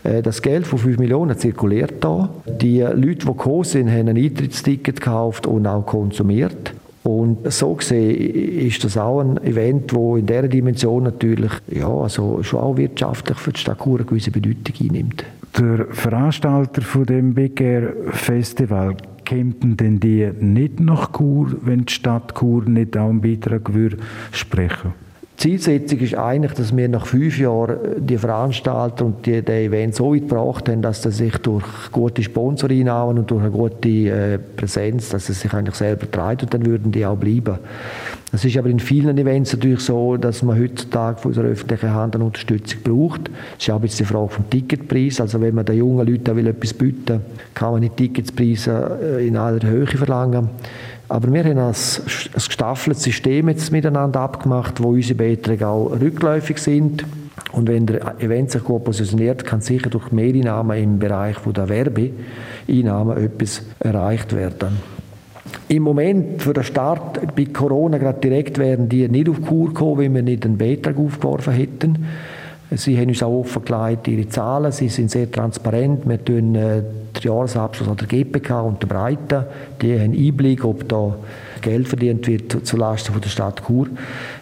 äh, 0.05 0.23
das 0.23 0.43
Geld 0.43 0.67
von 0.67 0.79
5 0.79 0.99
Millionen 0.99 1.39
zirkuliert 1.39 1.95
da. 2.01 2.29
Die 2.47 2.81
Leute, 2.81 3.01
die 3.01 3.27
gekommen 3.27 3.65
sind, 3.65 3.91
haben 3.91 4.09
ein 4.09 4.17
Eintrittsticket 4.17 5.01
gekauft 5.01 5.47
und 5.47 5.67
auch 5.67 5.87
konsumiert. 5.87 6.75
Und 7.05 7.51
so 7.51 7.75
gesehen 7.75 8.11
ist 8.67 8.85
das 8.85 8.99
auch 8.99 9.21
ein 9.21 9.43
Event, 9.43 9.95
wo 9.95 10.17
in 10.17 10.27
dieser 10.27 10.49
Dimension 10.49 11.05
natürlich 11.05 11.53
ja, 11.69 11.89
also 11.89 12.43
schon 12.43 12.61
auch 12.61 12.77
wirtschaftlich 12.77 13.39
für 13.39 13.53
die 13.53 13.61
Stadt 13.61 13.79
Chur 13.83 14.01
eine 14.01 14.05
gewisse 14.05 14.31
Bedeutung 14.31 14.75
einnimmt. 14.79 15.25
Der 15.57 15.87
Veranstalter 15.91 16.83
von 16.83 17.07
dem 17.07 17.35
Big 17.35 17.61
Air 17.61 17.93
Festival 18.11 18.97
kämpfen 19.25 19.77
denn 19.77 20.01
die 20.01 20.31
nicht 20.41 20.81
nach 20.81 21.13
Chur, 21.13 21.57
wenn 21.63 21.85
die 21.85 21.93
Stadt 21.93 22.35
Chur 22.35 22.65
nicht 22.65 22.97
auch 22.97 23.11
einen 23.11 23.21
Beitrag 23.21 23.73
würde 23.73 23.99
sprechen 24.33 25.08
Zielsetzung 25.39 26.01
ist 26.01 26.17
eigentlich, 26.17 26.53
dass 26.55 26.77
wir 26.77 26.89
nach 26.89 27.07
fünf 27.07 27.39
Jahren 27.39 27.79
die 28.05 28.19
Veranstalter 28.19 29.05
und 29.05 29.25
die, 29.25 29.41
die 29.41 29.53
Event 29.53 29.95
so 29.95 30.13
weit 30.13 30.29
gebracht 30.29 30.69
haben, 30.69 30.83
dass 30.83 31.05
sie 31.05 31.13
sich 31.13 31.37
durch 31.39 31.65
gute 31.93 32.25
Sponsoreinnahmen 32.25 33.19
und 33.19 33.31
durch 33.31 33.43
eine 33.43 33.53
gute 33.53 33.89
äh, 33.89 34.39
Präsenz, 34.39 35.11
dass 35.11 35.27
sie 35.27 35.35
sich 35.35 35.53
eigentlich 35.55 35.77
selber 35.77 36.11
treibt 36.11 36.43
und 36.43 36.53
dann 36.53 36.67
würden 36.67 36.91
die 36.91 37.07
auch 37.07 37.17
bleiben. 37.17 37.57
Es 38.33 38.45
ist 38.45 38.59
aber 38.59 38.69
in 38.69 38.81
vielen 38.81 39.17
Events 39.17 39.53
natürlich 39.53 39.81
so, 39.81 40.17
dass 40.17 40.43
man 40.43 40.59
heutzutage 40.61 41.21
von 41.21 41.31
unserer 41.31 41.47
öffentlichen 41.47 41.95
Hand 41.95 42.17
eine 42.17 42.25
Unterstützung 42.25 42.81
braucht. 42.83 43.31
Es 43.57 43.69
ist 43.69 43.71
auch 43.71 43.81
bisschen 43.81 44.07
die 44.07 44.13
Frage 44.13 44.29
vom 44.31 44.51
Ticketpreis. 44.51 45.21
Also 45.21 45.41
wenn 45.41 45.55
man 45.55 45.65
den 45.65 45.79
jungen 45.79 46.07
Leuten 46.07 46.47
etwas 46.47 46.75
bieten 46.75 47.09
will, 47.09 47.21
kann 47.55 47.73
man 47.73 47.83
die 47.83 47.91
Ticketspreise 47.91 48.99
äh, 49.01 49.27
in 49.27 49.37
aller 49.37 49.63
Höhe 49.63 49.87
verlangen. 49.87 50.51
Aber 51.09 51.33
wir 51.33 51.43
haben 51.43 51.59
ein, 51.59 51.67
ein 51.69 51.75
gestaffeltes 52.35 53.03
System 53.03 53.49
jetzt 53.49 53.73
miteinander 53.73 54.21
abgemacht, 54.21 54.83
wo 54.83 54.91
unsere 54.91 55.15
Beiträge 55.15 55.67
auch 55.67 55.91
rückläufig 55.91 56.59
sind. 56.59 57.05
Und 57.53 57.69
wenn 57.69 57.87
der 57.87 58.21
Event 58.21 58.51
sich 58.51 58.63
gut 58.63 58.85
positioniert, 58.85 59.45
kann 59.45 59.63
sicher 59.63 59.89
durch 59.89 60.13
Mehreinnahmen 60.13 60.77
im 60.77 60.99
Bereich 60.99 61.37
der 61.39 61.69
Werbeeinnahmen 61.69 63.17
etwas 63.17 63.63
erreicht 63.81 64.37
werden. 64.37 64.77
Im 65.69 65.83
Moment 65.83 66.43
für 66.43 66.53
den 66.53 66.65
Start 66.65 67.35
bei 67.35 67.47
Corona 67.47 67.99
gerade 67.99 68.21
direkt 68.21 68.59
wären 68.59 68.89
die 68.89 69.09
nicht 69.09 69.29
auf 69.29 69.41
Kur 69.41 69.69
gekommen, 69.69 69.99
wenn 69.99 70.15
wir 70.15 70.23
nicht 70.23 70.45
einen 70.45 70.59
Beitrag 70.59 70.99
aufgeworfen 70.99 71.55
hätten. 71.55 72.07
Sie 72.71 72.99
haben 72.99 73.09
uns 73.09 73.23
auch 73.23 73.41
offengelegt, 73.41 74.09
ihre 74.09 74.29
Zahlen, 74.29 74.73
sie 74.73 74.89
sind 74.89 75.11
sehr 75.11 75.31
transparent. 75.31 76.07
Wir 76.07 76.23
tun 76.23 76.55
äh, 76.55 76.83
den 76.83 77.23
Jahresabschluss 77.23 77.89
an 77.89 77.97
der 77.97 78.07
GPK 78.07 78.61
unterbreiten. 78.61 79.45
Die 79.81 79.99
haben 79.99 80.13
Einblick, 80.13 80.65
ob 80.65 80.87
da 80.87 81.17
Geld 81.63 81.89
verdient 81.89 82.27
wird 82.27 82.67
zulasten 82.67 83.13
von 83.15 83.23
der 83.23 83.31
Stadt 83.31 83.63
Chur. 83.67 83.89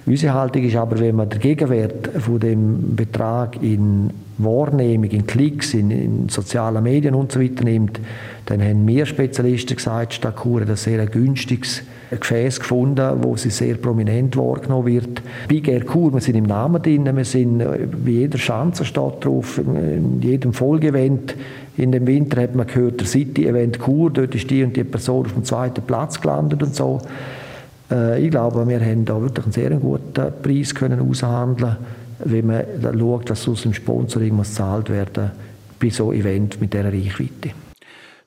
Unsere 0.07 0.35
Haltung 0.35 0.65
ist 0.65 0.77
aber, 0.77 0.99
wenn 0.99 1.17
man 1.17 1.29
den 1.29 1.41
Gegenwert 1.41 2.09
von 2.19 2.41
dem 2.41 2.97
Betrag 2.97 3.63
in 3.63 4.11
Wahrnehmung, 4.39 5.11
in 5.11 5.27
Klicks, 5.27 5.73
in, 5.75 5.91
in 5.91 6.29
sozialen 6.29 6.83
Medien 6.83 7.15
und 7.15 7.33
so 7.33 7.39
nimmt, 7.39 8.01
dann 8.47 8.61
haben 8.61 8.87
wir 8.87 9.07
Spezialisten 9.07 9.77
gesagt, 9.77 10.15
Stadt 10.15 10.43
Chur 10.43 10.63
hat 10.63 10.69
ein 10.69 10.77
sehr 10.77 11.07
günstiges 11.07 11.83
Gefäß 12.11 12.61
gefunden, 12.61 13.19
wo 13.23 13.37
sie 13.37 13.51
sehr 13.51 13.75
prominent 13.75 14.37
wahrgenommen 14.37 14.87
wird. 14.87 15.23
Big 15.49 15.69
Air 15.69 15.85
Chur, 15.85 16.13
wir 16.13 16.21
sind 16.21 16.37
im 16.37 16.45
Namen 16.45 16.83
drin, 16.83 17.09
wir 17.17 17.25
sind 17.25 17.61
äh, 17.61 17.87
bei 18.05 18.11
jeder 18.11 18.39
Schanze 18.39 18.85
steht 18.85 19.25
drauf, 19.25 19.59
in 19.59 20.21
jedem 20.23 20.53
Folgeevent. 20.53 21.35
In 21.77 21.93
dem 21.93 22.07
Winter 22.07 22.43
hat 22.43 22.55
man 22.55 22.67
gehört, 22.67 23.01
der 23.01 23.07
City-Event 23.07 23.81
Chur, 23.81 24.11
dort 24.11 24.35
ist 24.35 24.51
die 24.51 24.63
und 24.63 24.77
die 24.77 24.85
Person 24.85 25.27
auf 25.27 25.33
dem 25.33 25.45
zweiten 25.45 25.83
Platz 25.83 26.21
gelandet 26.21 26.63
und 26.63 26.75
so. 26.75 27.01
Äh, 27.91 28.25
ich 28.25 28.31
glaube, 28.31 28.67
wir 28.69 28.81
haben 28.81 29.05
da 29.05 29.21
wirklich 29.21 29.45
einen 29.45 29.53
sehr 29.53 29.71
guten 29.71 30.33
Preis 30.43 30.75
können 30.75 31.01
aushandeln 31.01 31.77
wenn 32.25 32.47
man 32.47 32.65
schaut, 32.99 33.31
dass 33.31 33.49
aus 33.49 33.63
dem 33.63 33.75
Sponsoring 33.75 34.35
muss 34.35 34.49
gezahlt 34.49 34.91
werden 34.91 35.31
bei 35.79 35.91
so 35.91 36.11
einem 36.11 36.21
Event 36.21 36.61
mit 36.61 36.73
dieser 36.73 36.93
Reichweite. 36.93 37.66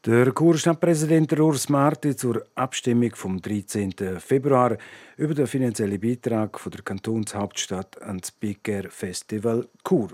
Der 0.05 0.31
Kurstadtpräsident 0.31 1.37
Urs 1.37 1.67
Marti 1.67 2.15
zur 2.15 2.45
Abstimmung 2.55 3.13
vom 3.15 3.41
13. 3.41 3.93
Februar 4.19 4.77
über 5.17 5.33
den 5.33 5.45
finanziellen 5.45 5.99
Beitrag 5.99 6.57
von 6.57 6.71
der 6.71 6.83
Kantonshauptstadt 6.83 8.01
ans 8.01 8.31
Big 8.31 8.65
Air 8.65 8.89
Festival 8.89 9.67
Chur. 9.85 10.07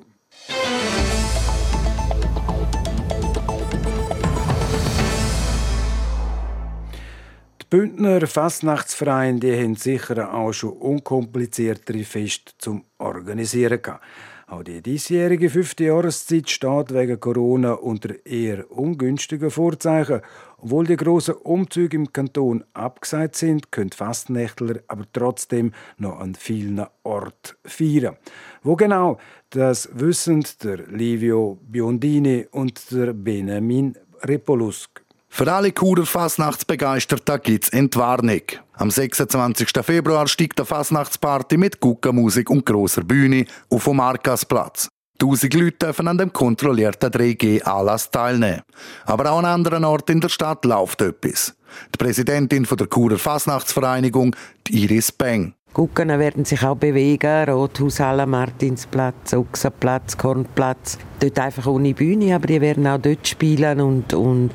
Die 7.61 7.65
Bündner 7.69 8.25
Fastnachtsvereine 8.25 9.61
haben 9.61 9.75
sicher 9.75 10.33
auch 10.33 10.51
schon 10.51 10.71
unkompliziertere 10.71 12.03
Feste 12.05 12.53
zum 12.57 12.85
Organisieren 12.97 13.79
gehabt. 13.79 14.03
Auch 14.47 14.61
die 14.61 14.83
diesjährige 14.83 15.49
fünfte 15.49 15.85
Jahreszeit 15.85 16.51
steht 16.51 16.93
wegen 16.93 17.19
Corona 17.19 17.73
unter 17.73 18.23
eher 18.27 18.69
ungünstigen 18.69 19.49
Vorzeichen. 19.49 20.21
Obwohl 20.57 20.85
die 20.85 20.97
grossen 20.97 21.33
Umzüge 21.33 21.97
im 21.97 22.13
Kanton 22.13 22.63
abgesagt 22.73 23.37
sind, 23.37 23.71
können 23.71 23.89
Fastnächtler 23.89 24.81
aber 24.87 25.05
trotzdem 25.11 25.71
noch 25.97 26.19
an 26.19 26.35
vielen 26.35 26.85
Orten 27.01 27.55
feiern. 27.65 28.17
Wo 28.61 28.75
genau, 28.75 29.17
das 29.49 29.89
wissen 29.93 30.45
der 30.61 30.77
Livio 30.89 31.57
Biondini 31.63 32.47
und 32.51 32.91
der 32.91 33.13
Benjamin 33.13 33.97
Repolusk. 34.21 35.04
Für 35.37 35.51
alle 35.51 35.73
Churer 35.73 36.05
Fasnachtsbegeisterten 36.05 37.41
gibt's 37.43 37.67
Entwarnung. 37.67 38.39
Am 38.71 38.89
26. 38.89 39.67
Februar 39.83 40.29
steigt 40.29 40.59
der 40.59 40.65
Fasnachtsparty 40.65 41.57
mit 41.57 41.81
Guckermusik 41.81 42.49
und 42.49 42.65
grosser 42.65 43.03
Bühne 43.03 43.43
auf 43.69 43.83
dem 43.83 43.97
Markasplatz. 43.97 44.87
Tausend 45.19 45.53
Leute 45.53 45.87
dürfen 45.87 46.07
an 46.07 46.17
dem 46.17 46.31
kontrollierten 46.31 47.11
3G-Anlass 47.11 48.11
teilnehmen. 48.11 48.61
Aber 49.03 49.29
auch 49.29 49.39
an 49.39 49.45
anderen 49.45 49.83
Orten 49.83 50.13
in 50.13 50.21
der 50.21 50.29
Stadt 50.29 50.63
läuft 50.63 51.01
etwas. 51.01 51.53
Die 51.93 51.97
Präsidentin 51.97 52.63
der 52.63 52.87
Churer 52.87 53.17
Fasnachtsvereinigung, 53.17 54.33
Iris 54.69 55.11
Beng. 55.11 55.53
Gucken 55.75 56.07
werden 56.07 56.45
sich 56.45 56.63
auch 56.63 56.77
bewegen. 56.77 57.49
Rothaushalle, 57.49 58.25
Martinsplatz, 58.25 59.33
Ochsenplatz, 59.33 60.15
Kornplatz. 60.15 60.97
Dort 61.19 61.37
einfach 61.37 61.67
ohne 61.67 61.93
Bühne, 61.93 62.33
aber 62.33 62.47
die 62.47 62.61
werden 62.61 62.87
auch 62.87 62.97
dort 62.97 63.27
spielen 63.27 63.81
und, 63.81 64.13
und 64.13 64.51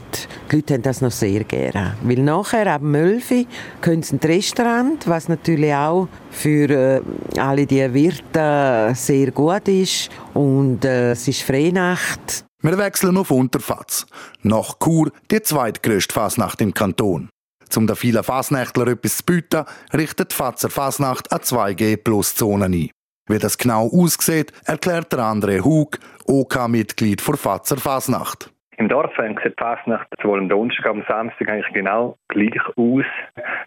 die 0.50 0.56
Leute 0.56 0.72
haben 0.72 0.82
das 0.82 1.02
noch 1.02 1.10
sehr 1.10 1.44
gerne. 1.44 1.94
Weil 2.04 2.22
nachher, 2.22 2.72
ab 2.72 2.80
11 2.82 3.46
können 3.82 4.02
sie 4.02 4.14
ins 4.14 4.24
Restaurant, 4.24 5.06
was 5.06 5.28
natürlich 5.28 5.74
auch 5.74 6.08
für 6.30 6.70
äh, 6.70 7.02
alle 7.38 7.66
die 7.66 7.92
Wirte 7.92 8.92
sehr 8.94 9.30
gut 9.30 9.68
ist. 9.68 10.08
Und 10.32 10.86
äh, 10.86 11.10
es 11.10 11.28
ist 11.28 11.42
Freinacht. 11.42 12.46
Wir 12.62 12.78
wechseln 12.78 13.18
auf 13.18 13.30
Unterfatz. 13.30 14.06
Nach 14.42 14.78
Chur 14.82 15.10
die 15.30 15.42
zweitgrößte 15.42 16.14
Fasnacht 16.14 16.62
im 16.62 16.72
Kanton. 16.72 17.28
Um 17.76 17.86
den 17.86 17.96
vielen 17.96 18.22
Fasnächtler 18.22 18.88
etwas 18.88 19.18
zu 19.18 19.24
bieten, 19.24 19.64
richtet 19.92 20.32
Fazer 20.32 20.70
Fasnacht 20.70 21.32
eine 21.32 21.40
2G-Plus-Zone 21.40 22.68
ein. 22.68 22.90
Wie 23.28 23.38
das 23.38 23.58
genau 23.58 23.86
aussieht, 23.86 24.52
erklärt 24.66 25.12
der 25.12 25.20
André 25.20 25.64
Hug, 25.64 25.98
OK-Mitglied 26.26 27.20
OK 27.20 27.36
der 27.36 27.36
Fazer 27.36 27.76
Fasnacht. 27.76 28.52
Im 28.76 28.88
Dorf 28.88 29.12
sieht 29.16 29.38
die 29.44 29.52
Fasnacht 29.58 30.08
sowohl 30.22 30.38
am 30.38 30.48
Donnerstag 30.48 30.86
als 30.86 30.96
am 30.96 31.04
Samstag 31.06 31.48
eigentlich 31.48 31.72
genau 31.74 32.16
gleich 32.28 32.58
aus. 32.76 33.04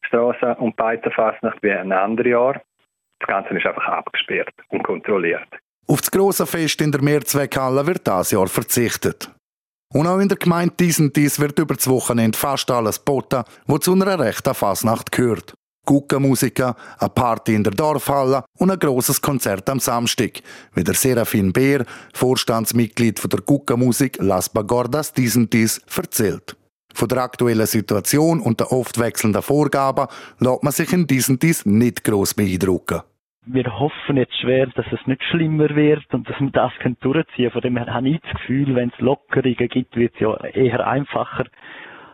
Straße 0.08 0.56
und 0.56 0.76
Fasnacht 1.12 1.62
wie 1.62 1.72
ein 1.72 1.92
anderes 1.92 2.32
Jahr. 2.32 2.62
Das 3.20 3.28
Ganze 3.28 3.56
ist 3.56 3.66
einfach 3.66 3.88
abgesperrt 3.88 4.54
und 4.70 4.84
kontrolliert. 4.84 5.48
Auf 5.88 6.02
das 6.02 6.12
grosse 6.12 6.46
Fest 6.46 6.82
in 6.82 6.92
der 6.92 7.02
Mehrzweckhalle 7.02 7.86
wird 7.86 8.08
dieses 8.08 8.32
Jahr 8.32 8.48
verzichtet. 8.48 9.30
Und 9.94 10.08
auch 10.08 10.20
in 10.20 10.28
der 10.28 10.38
Gemeinde 10.38 10.74
Dies 10.76 11.40
wird 11.40 11.60
über 11.60 11.76
das 11.76 11.88
Wochenende 11.88 12.38
fast 12.38 12.70
alles 12.72 12.98
geboten, 12.98 13.44
was 13.68 13.82
zu 13.82 13.94
einer 13.94 14.18
rechten 14.18 14.54
Fasnacht 14.56 15.12
gehört. 15.12 15.54
Guckenmusiker, 15.86 16.76
eine 16.98 17.10
Party 17.10 17.54
in 17.54 17.64
der 17.64 17.74
Dorfhalle 17.74 18.44
und 18.58 18.72
ein 18.72 18.80
grosses 18.80 19.22
Konzert 19.22 19.70
am 19.70 19.80
Samstag, 19.80 20.42
wie 20.74 20.84
der 20.84 20.96
Serafin 20.96 21.54
Beer, 21.54 21.86
Vorstandsmitglied 22.14 23.20
von 23.20 23.30
der 23.30 23.42
Guckenmusik 23.42 24.18
Las 24.20 24.50
Bagordas 24.50 25.14
Dies 25.14 25.38
erzählt. 25.96 26.56
Von 26.96 27.10
der 27.10 27.20
aktuellen 27.20 27.68
Situation 27.68 28.40
und 28.40 28.62
den 28.62 28.68
oft 28.68 28.98
wechselnden 28.98 29.42
Vorgaben 29.42 30.08
lässt 30.40 30.64
man 30.64 30.74
sich 30.74 30.92
in 30.94 31.06
Dies 31.06 31.66
nicht 31.66 32.04
gross 32.04 32.34
beeindrucken 32.34 33.02
wir 33.46 33.80
hoffen 33.80 34.18
jetzt 34.18 34.36
schwer, 34.40 34.68
dass 34.68 34.86
es 34.92 35.06
nicht 35.06 35.24
schlimmer 35.24 35.70
wird 35.76 36.06
und 36.14 36.30
dass 36.30 36.40
wir 36.40 36.50
das 36.52 36.72
durchziehen 37.02 37.36
können. 37.36 37.52
Von 37.52 37.62
dem 37.62 37.78
her 37.78 37.94
habe 37.94 38.10
ich 38.10 38.22
das 38.22 38.32
Gefühl, 38.34 38.76
wenn 38.76 38.90
es 38.90 39.00
Lockerungen 39.00 39.68
gibt, 39.70 39.96
wird 39.96 40.14
es 40.16 40.20
ja 40.20 40.36
eher 40.46 40.88
einfacher. 40.88 41.46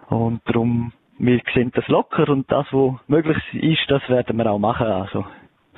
Und 0.08 0.42
darum, 0.46 0.92
wir 1.18 1.42
sehen 1.54 1.72
das 1.76 1.88
locker 1.88 2.30
und 2.30 2.52
das, 2.52 2.66
was 2.72 2.96
möglich 3.08 3.38
ist, 3.54 3.86
das 3.90 4.02
werden 4.10 4.38
wir 4.38 4.50
auch 4.50 4.60
machen. 4.60 4.88
Also, 4.88 5.26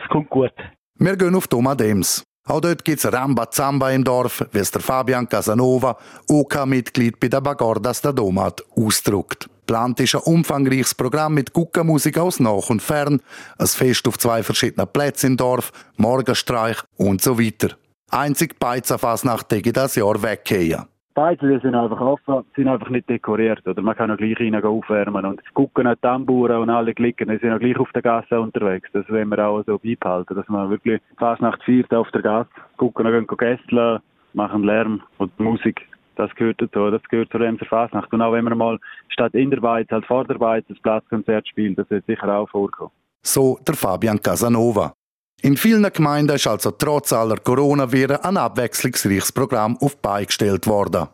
es 0.01 0.08
kommt 0.10 0.29
gut. 0.29 0.53
Wir 0.96 1.17
gehen 1.17 1.36
auf 1.36 1.48
Domadems. 1.48 2.24
Auch 2.45 2.60
dort 2.60 2.83
gibt 2.83 3.03
es 3.03 3.12
Ramba 3.12 3.51
Zamba 3.51 3.91
im 3.91 4.03
Dorf, 4.03 4.43
wie 4.51 4.60
es 4.60 4.71
der 4.71 4.81
Fabian 4.81 5.29
Casanova, 5.29 5.98
OK-Mitglied 6.27 7.19
bei 7.19 7.27
der 7.27 7.41
Bagordas 7.41 8.01
der 8.01 8.13
Domat, 8.13 8.63
ausdrückt. 8.75 9.48
Plant 9.67 10.00
ist 10.00 10.15
ein 10.15 10.21
umfangreiches 10.21 10.95
Programm 10.95 11.36
mit 11.36 11.53
Guckermusik 11.53 12.17
aus 12.17 12.39
Nach 12.39 12.69
und 12.69 12.81
Fern, 12.81 13.21
ein 13.57 13.67
Fest 13.67 14.07
auf 14.07 14.17
zwei 14.17 14.41
verschiedenen 14.41 14.88
Plätzen 14.88 15.27
im 15.27 15.38
Dorf, 15.38 15.71
Morgenstreich 15.98 16.77
und 16.98 17.21
so 17.21 17.39
weiter. 17.39 17.77
Einzig 18.10 18.60
Beizerfassnacht 18.60 19.48
täge 19.48 19.71
das 19.71 19.95
Jahr 19.95 20.21
weggehen. 20.21 20.86
Beide 21.13 21.60
sind 21.60 21.75
einfach 21.75 22.00
offen, 22.00 22.46
sind 22.56 22.68
einfach 22.68 22.89
nicht 22.89 23.10
dekoriert. 23.10 23.68
Oder 23.68 23.82
man 23.82 23.96
kann 23.96 24.12
auch 24.12 24.18
gleich 24.18 24.39
rein 24.39 24.56
aufwärmen. 24.63 25.25
Und 25.25 25.41
gucken 25.53 25.88
auch 25.88 25.96
Tamburen 26.01 26.62
und 26.62 26.70
alle 26.70 26.94
Klicken, 26.94 27.30
die 27.30 27.38
sind 27.38 27.51
auch 27.51 27.60
gleich 27.60 27.77
auf 27.77 27.91
der 27.91 28.01
Gasse 28.01 28.39
unterwegs. 28.39 28.89
Das 28.94 29.08
wollen 29.10 29.30
wir 29.30 29.46
auch 29.46 29.63
so 29.65 29.77
beibehalten, 29.77 30.36
dass 30.36 30.48
man 30.48 30.70
wirklich 30.70 31.01
fast 31.18 31.39
Fasnacht 31.41 31.63
feiert 31.63 31.94
auf 31.94 32.10
der 32.12 32.22
Gasse. 32.22 32.50
Gucken, 32.77 33.06
gehen 33.06 33.27
gästeln, 33.27 34.00
machen 34.34 34.63
Lärm 34.63 35.01
und 35.18 35.38
Musik 35.39 35.82
das 36.15 36.34
gehört 36.36 36.62
dazu, 36.62 36.91
das 36.91 37.01
gehört 37.10 37.32
zur 37.32 37.41
Emser 37.41 37.65
Fasnacht. 37.65 38.12
Und 38.13 38.22
auch 38.22 38.34
wenn 38.34 38.44
man 38.44 38.58
mal 38.58 38.80
statt 39.10 39.34
in 39.34 39.50
der 39.50 39.60
Beiz 39.60 39.88
halt 39.91 40.06
vor 40.06 40.25
der 40.25 40.36
Beiz 40.36 40.63
das 40.68 40.80
Platzkonzert 40.80 41.48
spielt, 41.48 41.77
das 41.77 41.89
wird 41.89 42.06
sicher 42.06 42.27
auch 42.38 42.50
vorkommen. 42.50 42.91
So 43.24 43.60
der 43.68 43.75
Fabian 43.75 44.20
Casanova. 44.22 44.94
In 45.43 45.57
vielen 45.57 45.91
Gemeinden 45.91 46.36
ist 46.36 46.45
also 46.45 46.69
trotz 46.69 47.12
aller 47.13 47.38
Coronaviren 47.38 48.17
ein 48.17 48.38
abwechslungsreiches 48.38 49.31
Programm 49.31 49.75
auf 49.77 49.98
beigestellt 49.98 50.67
worden. 50.67 51.07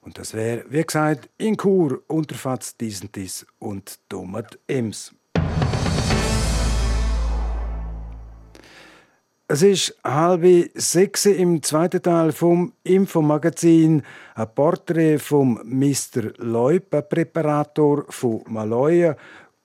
Und 0.00 0.16
das 0.16 0.32
wäre, 0.32 0.64
wie 0.70 0.82
gesagt, 0.82 1.28
in 1.36 1.54
Chur, 1.54 2.00
Unterfatz, 2.06 2.74
Diesentis 2.78 3.46
und 3.58 3.98
Domat 4.08 4.58
Ems. 4.66 5.12
Es 9.48 9.62
ist 9.62 9.98
halb 10.02 10.46
sechs 10.74 11.26
im 11.26 11.62
zweiten 11.62 12.02
Teil 12.02 12.32
vom 12.32 12.72
Infomagazin. 12.84 14.02
Ein 14.34 14.54
Porträt 14.54 15.18
vom 15.18 15.60
Mr. 15.64 16.32
Leub, 16.38 16.90
Präparator 17.10 18.06
von 18.08 18.42
Maloja. 18.46 19.14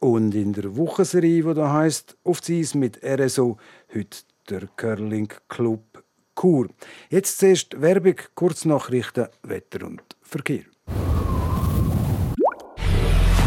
Und 0.03 0.36
in 0.36 0.51
der 0.51 0.75
Wochenserie, 0.75 1.43
die 1.43 1.53
da 1.53 1.72
heißt 1.72 2.17
Auf 2.25 2.41
die 2.41 2.60
Eis 2.60 2.75
mit 2.75 3.00
RSO, 3.01 3.55
heute 3.93 4.17
der 4.50 4.67
Curling 4.75 5.31
Club 5.47 6.03
Chur. 6.39 6.69
Jetzt 7.09 7.39
zuerst 7.39 7.81
Werbung, 7.81 8.15
Kurznachrichten, 8.35 9.27
Wetter 9.43 9.85
und 9.85 10.01
Verkehr. 10.21 10.63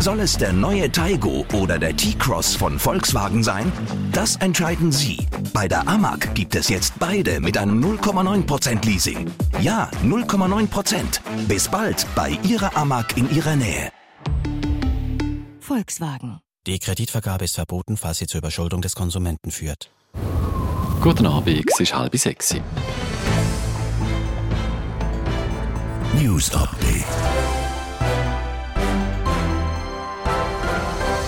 Soll 0.00 0.20
es 0.20 0.36
der 0.38 0.52
neue 0.52 0.92
Taigo 0.92 1.44
oder 1.54 1.78
der 1.80 1.96
T-Cross 1.96 2.54
von 2.54 2.78
Volkswagen 2.78 3.42
sein? 3.42 3.72
Das 4.12 4.36
entscheiden 4.36 4.92
Sie. 4.92 5.26
Bei 5.52 5.66
der 5.66 5.88
Amag 5.88 6.32
gibt 6.34 6.54
es 6.54 6.68
jetzt 6.68 6.96
beide 7.00 7.40
mit 7.40 7.58
einem 7.58 7.82
0,9% 7.82 8.84
Leasing. 8.86 9.28
Ja, 9.60 9.90
0,9%. 10.04 11.20
Bis 11.48 11.68
bald 11.68 12.06
bei 12.14 12.38
Ihrer 12.44 12.76
Amag 12.76 13.16
in 13.16 13.28
Ihrer 13.34 13.56
Nähe. 13.56 13.90
Volkswagen. 15.58 16.38
Die 16.68 16.78
Kreditvergabe 16.78 17.44
ist 17.44 17.56
verboten, 17.56 17.96
falls 17.96 18.18
sie 18.18 18.26
zur 18.26 18.38
Überschuldung 18.38 18.82
des 18.82 18.94
Konsumenten 18.94 19.50
führt. 19.50 19.90
Guten 21.00 21.26
Abend, 21.26 21.64
es 21.70 21.80
ist 21.80 21.94
halb 21.94 22.16
sechs. 22.16 22.54
News 26.20 26.54
Update. 26.54 27.04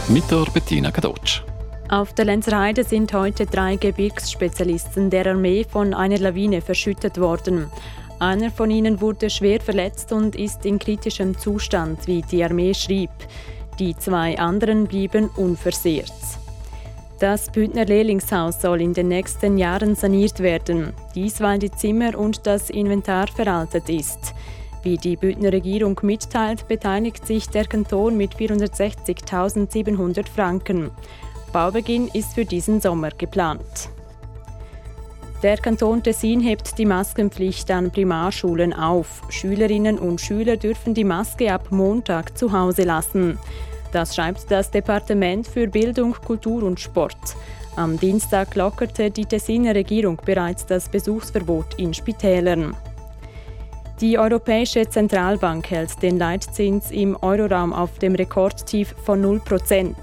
Mit 0.08 0.30
der 0.30 0.44
Bettina 0.52 0.90
Gadotsch. 0.90 1.42
Auf 1.90 2.12
der 2.14 2.24
Lenzerheide 2.24 2.84
sind 2.84 3.12
heute 3.12 3.46
drei 3.46 3.76
Gebirgsspezialisten 3.76 5.10
der 5.10 5.26
Armee 5.26 5.64
von 5.64 5.94
einer 5.94 6.18
Lawine 6.18 6.60
verschüttet 6.60 7.18
worden. 7.18 7.70
Einer 8.18 8.50
von 8.50 8.70
ihnen 8.70 9.00
wurde 9.00 9.30
schwer 9.30 9.60
verletzt 9.60 10.12
und 10.12 10.34
ist 10.34 10.66
in 10.66 10.78
kritischem 10.78 11.38
Zustand, 11.38 12.06
wie 12.06 12.22
die 12.22 12.42
Armee 12.42 12.74
schrieb. 12.74 13.10
Die 13.78 13.96
zwei 13.96 14.38
anderen 14.38 14.86
blieben 14.86 15.30
unversehrt. 15.36 16.12
Das 17.20 17.50
Bündner 17.50 17.84
Lehrlingshaus 17.84 18.62
soll 18.62 18.80
in 18.80 18.94
den 18.94 19.08
nächsten 19.08 19.58
Jahren 19.58 19.96
saniert 19.96 20.38
werden. 20.38 20.92
Dies, 21.16 21.40
weil 21.40 21.58
die 21.58 21.72
Zimmer 21.72 22.16
und 22.16 22.46
das 22.46 22.70
Inventar 22.70 23.26
veraltet 23.26 23.88
ist. 23.88 24.34
Wie 24.84 24.96
die 24.96 25.16
Bündner 25.16 25.52
Regierung 25.52 25.98
mitteilt, 26.02 26.68
beteiligt 26.68 27.26
sich 27.26 27.48
der 27.48 27.66
Kanton 27.66 28.16
mit 28.16 28.36
460.700 28.36 30.28
Franken. 30.28 30.92
Baubeginn 31.52 32.08
ist 32.12 32.34
für 32.34 32.44
diesen 32.44 32.80
Sommer 32.80 33.10
geplant. 33.10 33.90
Der 35.42 35.56
Kanton 35.56 36.04
Tessin 36.04 36.40
hebt 36.40 36.78
die 36.78 36.86
Maskenpflicht 36.86 37.68
an 37.72 37.90
Primarschulen 37.90 38.72
auf. 38.72 39.22
Schülerinnen 39.28 39.98
und 39.98 40.20
Schüler 40.20 40.56
dürfen 40.56 40.94
die 40.94 41.04
Maske 41.04 41.52
ab 41.52 41.70
Montag 41.70 42.38
zu 42.38 42.52
Hause 42.52 42.82
lassen. 42.82 43.38
Das 43.92 44.14
schreibt 44.14 44.50
das 44.50 44.70
Departement 44.70 45.46
für 45.46 45.66
Bildung, 45.66 46.12
Kultur 46.12 46.62
und 46.62 46.78
Sport. 46.78 47.36
Am 47.76 47.98
Dienstag 47.98 48.54
lockerte 48.54 49.10
die 49.10 49.24
Tessiner 49.24 49.74
Regierung 49.74 50.18
bereits 50.24 50.66
das 50.66 50.88
Besuchsverbot 50.88 51.74
in 51.78 51.94
Spitälern. 51.94 52.76
Die 54.00 54.18
Europäische 54.18 54.88
Zentralbank 54.88 55.70
hält 55.70 56.02
den 56.02 56.18
Leitzins 56.18 56.90
im 56.90 57.16
Euroraum 57.20 57.72
auf 57.72 57.98
dem 57.98 58.14
Rekordtief 58.14 58.94
von 59.04 59.24
0%. 59.24 59.94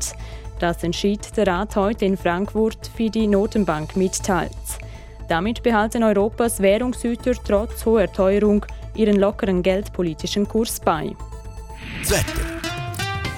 Das 0.60 0.84
entschied 0.84 1.36
der 1.38 1.48
Rat 1.48 1.76
heute 1.76 2.06
in 2.06 2.18
Frankfurt, 2.18 2.92
wie 2.98 3.10
die 3.10 3.28
Notenbank 3.28 3.96
mitteilt. 3.96 4.52
Damit 5.28 5.64
behalten 5.64 6.04
Europas 6.04 6.62
Währungshüter 6.62 7.34
trotz 7.44 7.86
hoher 7.86 8.12
Teuerung 8.12 8.66
ihren 8.96 9.18
lockeren 9.18 9.64
geldpolitischen 9.64 10.48
Kurs 10.48 10.80
bei. 10.80 11.12
Wetter. 12.04 12.65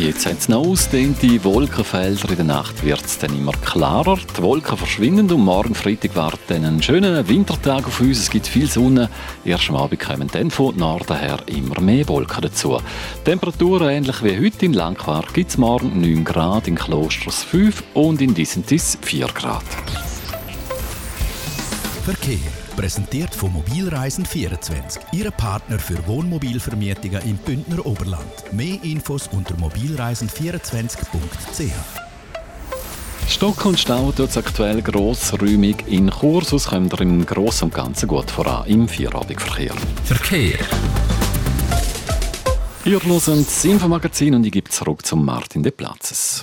Jetzt 0.00 0.24
hat 0.24 0.38
es 0.38 0.48
noch 0.48 0.66
ausdehnte 0.66 1.44
Wolkenfelder. 1.44 2.30
In 2.30 2.36
der 2.36 2.44
Nacht 2.46 2.82
wird 2.82 3.04
es 3.04 3.18
dann 3.18 3.36
immer 3.36 3.52
klarer. 3.52 4.18
Die 4.34 4.42
Wolken 4.42 4.78
verschwinden 4.78 5.30
und 5.30 5.42
morgen 5.42 5.74
Freitag 5.74 6.16
warten 6.16 6.64
ein 6.64 6.82
schöner 6.82 7.28
Wintertag 7.28 7.86
auf 7.86 8.00
uns. 8.00 8.18
Es 8.18 8.30
gibt 8.30 8.46
viel 8.46 8.66
Sonne. 8.66 9.10
Erst 9.44 9.68
am 9.68 9.76
Abend 9.76 10.00
kommen 10.00 10.28
dann 10.32 10.50
von 10.50 10.74
Norden 10.74 11.18
her 11.18 11.36
immer 11.44 11.82
mehr 11.82 12.08
Wolken 12.08 12.40
dazu. 12.40 12.78
Temperaturen 13.26 13.90
ähnlich 13.90 14.24
wie 14.24 14.42
heute 14.42 14.64
in 14.64 14.72
Langquart 14.72 15.34
gibt 15.34 15.50
es 15.50 15.58
morgen 15.58 16.00
9 16.00 16.24
Grad, 16.24 16.66
in 16.66 16.76
Klosters 16.76 17.42
5 17.44 17.82
und 17.92 18.22
in 18.22 18.32
Dissentis 18.32 18.96
4 19.02 19.26
Grad. 19.26 19.64
Verkehr. 22.06 22.59
Präsentiert 22.80 23.34
von 23.34 23.52
Mobilreisen24, 23.52 25.00
Ihre 25.12 25.32
Partner 25.32 25.78
für 25.78 25.98
Wohnmobilvermietungen 26.06 27.20
im 27.28 27.36
Bündner 27.36 27.84
Oberland. 27.84 28.24
Mehr 28.52 28.82
Infos 28.82 29.28
unter 29.32 29.54
mobilreisen24.ch. 29.56 31.72
Stock 33.28 33.66
und 33.66 33.78
Stau 33.78 34.12
tut 34.12 34.30
es 34.30 34.38
aktuell 34.38 34.80
grossräumig 34.80 35.84
in 35.88 36.10
Chur, 36.10 36.42
sonst 36.42 36.68
kommt 36.68 36.94
ihr 36.94 37.02
im 37.02 37.26
Großen 37.26 37.66
und 37.66 37.74
Ganzen 37.74 38.08
gut 38.08 38.30
voran 38.30 38.66
im 38.66 38.88
Vierabendverkehr. 38.88 39.74
Verkehr. 40.04 40.58
Ihr 42.86 42.92
hört 42.92 43.04
das 43.26 43.62
Infomagazin 43.62 44.36
und 44.36 44.46
ich 44.46 44.52
gebe 44.52 44.70
zurück 44.70 45.04
zum 45.04 45.22
Martin 45.22 45.62
de 45.62 45.70
Platzes. 45.70 46.42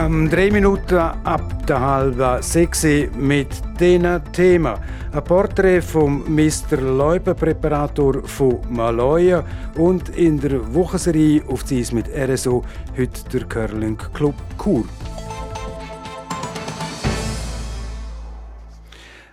Ähm, 0.00 0.30
drei 0.30 0.50
Minuten 0.50 0.96
ab 0.96 1.66
der 1.66 1.78
halben 1.78 2.42
sechs 2.42 2.84
mit 3.18 3.48
diesen 3.78 4.32
Thema. 4.32 4.80
Ein 5.12 5.24
Porträt 5.24 5.82
vom 5.82 6.24
Mr. 6.34 6.80
Leubenpräparator 6.80 8.26
von 8.26 8.60
Maloja 8.70 9.44
und 9.76 10.08
in 10.16 10.40
der 10.40 10.74
Wochenserie 10.74 11.42
auf 11.48 11.64
die 11.64 11.84
mit 11.92 12.06
RSO 12.08 12.64
heute 12.96 13.28
der 13.30 13.44
Curling 13.46 13.98
Club 14.14 14.36
Chur. 14.62 14.86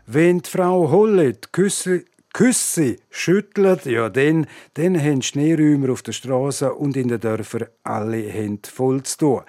Wenn 0.06 0.40
die 0.40 0.50
Frau 0.50 0.92
Hollet 0.92 1.54
Küsse 1.54 2.04
Küsse 2.34 2.98
schüttelt, 3.10 3.86
ja, 3.86 4.10
dann, 4.10 4.46
dann 4.74 5.02
haben 5.02 5.22
Schneeräumer 5.22 5.94
auf 5.94 6.02
der 6.02 6.12
Straße 6.12 6.74
und 6.74 6.98
in 6.98 7.08
den 7.08 7.22
Dörfern 7.22 7.68
alle 7.84 8.18
Hände 8.18 8.70
voll 8.70 9.02
zu 9.04 9.18
tun. 9.18 9.42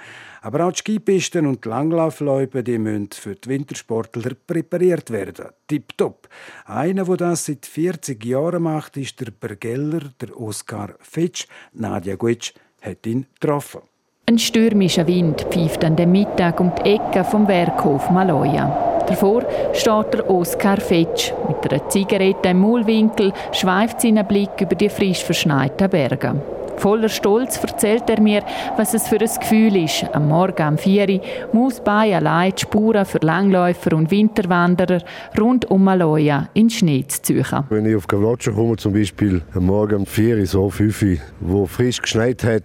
Aber 0.49 0.65
auch 0.65 0.73
die 0.73 0.79
Skipisten 0.79 1.45
und 1.45 1.63
die 1.63 1.69
Langlaufläufe 1.69 2.63
die 2.63 2.79
müssen 2.79 3.11
für 3.13 3.35
die 3.35 3.51
Wintersportler 3.51 4.33
präpariert 4.47 5.11
werden. 5.11 5.49
Tipptopp. 5.67 6.27
Einer, 6.65 7.05
der 7.05 7.17
das 7.19 7.45
seit 7.45 7.67
40 7.67 8.25
Jahren 8.25 8.63
macht, 8.63 8.97
ist 8.97 9.21
der 9.21 9.31
Bergeller, 9.31 10.01
der 10.19 10.41
Oskar 10.41 10.95
Fitsch. 11.01 11.47
Nadja 11.75 12.17
Guitsch 12.17 12.55
hat 12.81 13.07
ihn 13.07 13.27
getroffen. 13.35 13.83
Ein 14.25 14.39
stürmischer 14.39 15.07
Wind 15.07 15.43
pfeift 15.51 15.85
an 15.85 15.97
dem 15.97 16.13
Mittag 16.13 16.61
um 16.61 16.73
die 16.77 16.95
Ecke 16.95 17.25
vom 17.25 17.47
Werkhof 17.47 18.09
Maloja. 18.09 19.05
Davor 19.07 19.45
steht 19.75 20.15
der 20.15 20.31
Oskar 20.31 20.81
Fetsch. 20.81 21.31
Mit 21.47 21.71
einer 21.71 21.87
Zigarette 21.91 22.49
im 22.49 22.61
Maulwinkel 22.61 23.35
schweift 23.53 24.01
seinen 24.01 24.27
Blick 24.27 24.59
über 24.63 24.77
die 24.77 24.89
frisch 24.89 25.23
verschneiten 25.23 25.91
Berge. 25.91 26.41
Voller 26.79 27.09
Stolz 27.09 27.59
erzählt 27.62 28.09
er 28.09 28.21
mir, 28.21 28.43
was 28.77 28.95
es 28.95 29.09
für 29.09 29.21
ein 29.21 29.29
Gefühl 29.41 29.77
ist, 29.77 30.07
am 30.12 30.29
Morgen 30.29 30.69
um 30.69 30.79
4 30.79 31.09
Uhr 31.09 31.21
Mausbein 31.53 32.14
allein 32.14 32.53
die 32.57 32.62
Spuren 32.62 33.05
für 33.05 33.19
Langläufer 33.19 33.95
und 33.95 34.11
Winterwanderer 34.11 35.03
rund 35.38 35.64
um 35.71 35.85
Maloja 35.85 36.49
in 36.55 36.71
Schnee 36.71 37.05
zu 37.07 37.23
ziehen. 37.23 37.45
Wenn 37.69 37.87
ich 37.87 37.97
auf 37.97 38.07
Gavlotscha 38.07 38.53
komme, 38.53 38.77
zum 38.77 38.93
Beispiel 38.93 39.43
am 39.55 39.67
Morgen 39.67 39.97
um 39.97 40.07
4 40.07 40.38
Uhr, 40.38 40.47
so 40.47 40.71
5 40.71 41.03
Uhr, 41.03 41.17
wo 41.41 41.67
frisch 41.67 42.01
geschneit 42.01 42.45
hat, 42.45 42.62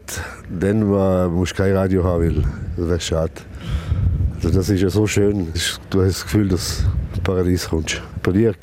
dann 0.50 0.84
musst 1.34 1.54
du 1.54 1.64
kein 1.64 1.76
Radio 1.76 2.04
haben, 2.04 2.44
weil 2.78 2.88
das 2.88 2.98
ist 2.98 3.08
schade. 3.08 3.32
Also 4.36 4.58
das 4.58 4.70
ist 4.70 4.82
ja 4.82 4.90
so 4.90 5.08
schön. 5.08 5.48
Du 5.90 6.02
hast 6.02 6.16
das 6.18 6.24
Gefühl, 6.24 6.50
dass 6.50 6.84
Paradies 7.24 7.70
kommst. 7.70 8.02
Bei 8.22 8.32
dir 8.32 8.54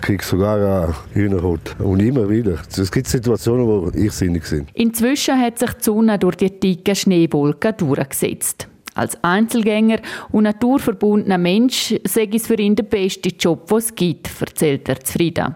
kriegst 0.00 0.30
du 0.32 0.36
sogar 0.36 0.56
eine 0.56 0.94
Hühnerhaut. 1.12 1.74
Und 1.78 2.00
immer 2.00 2.28
wieder. 2.28 2.58
Es 2.70 2.90
gibt 2.90 3.06
Situationen, 3.06 3.66
wo 3.66 3.90
ich 3.94 4.12
sinnig 4.12 4.44
sind. 4.44 4.68
Inzwischen 4.74 5.40
hat 5.40 5.58
sich 5.58 5.72
die 5.72 5.84
Sonne 5.84 6.18
durch 6.18 6.36
die 6.36 6.60
dicken 6.60 6.94
Schneewolken 6.94 7.76
durchgesetzt. 7.76 8.68
Als 8.94 9.22
Einzelgänger 9.22 10.00
und 10.30 10.44
naturverbundener 10.44 11.38
Mensch 11.38 11.94
sei 12.04 12.28
es 12.32 12.46
für 12.46 12.54
ihn 12.54 12.76
der 12.76 12.82
beste 12.82 13.30
Job, 13.30 13.68
den 13.68 13.78
es 13.78 13.94
gibt, 13.94 14.28
erzählt 14.40 14.88
er 14.88 15.00
zufrieden. 15.00 15.54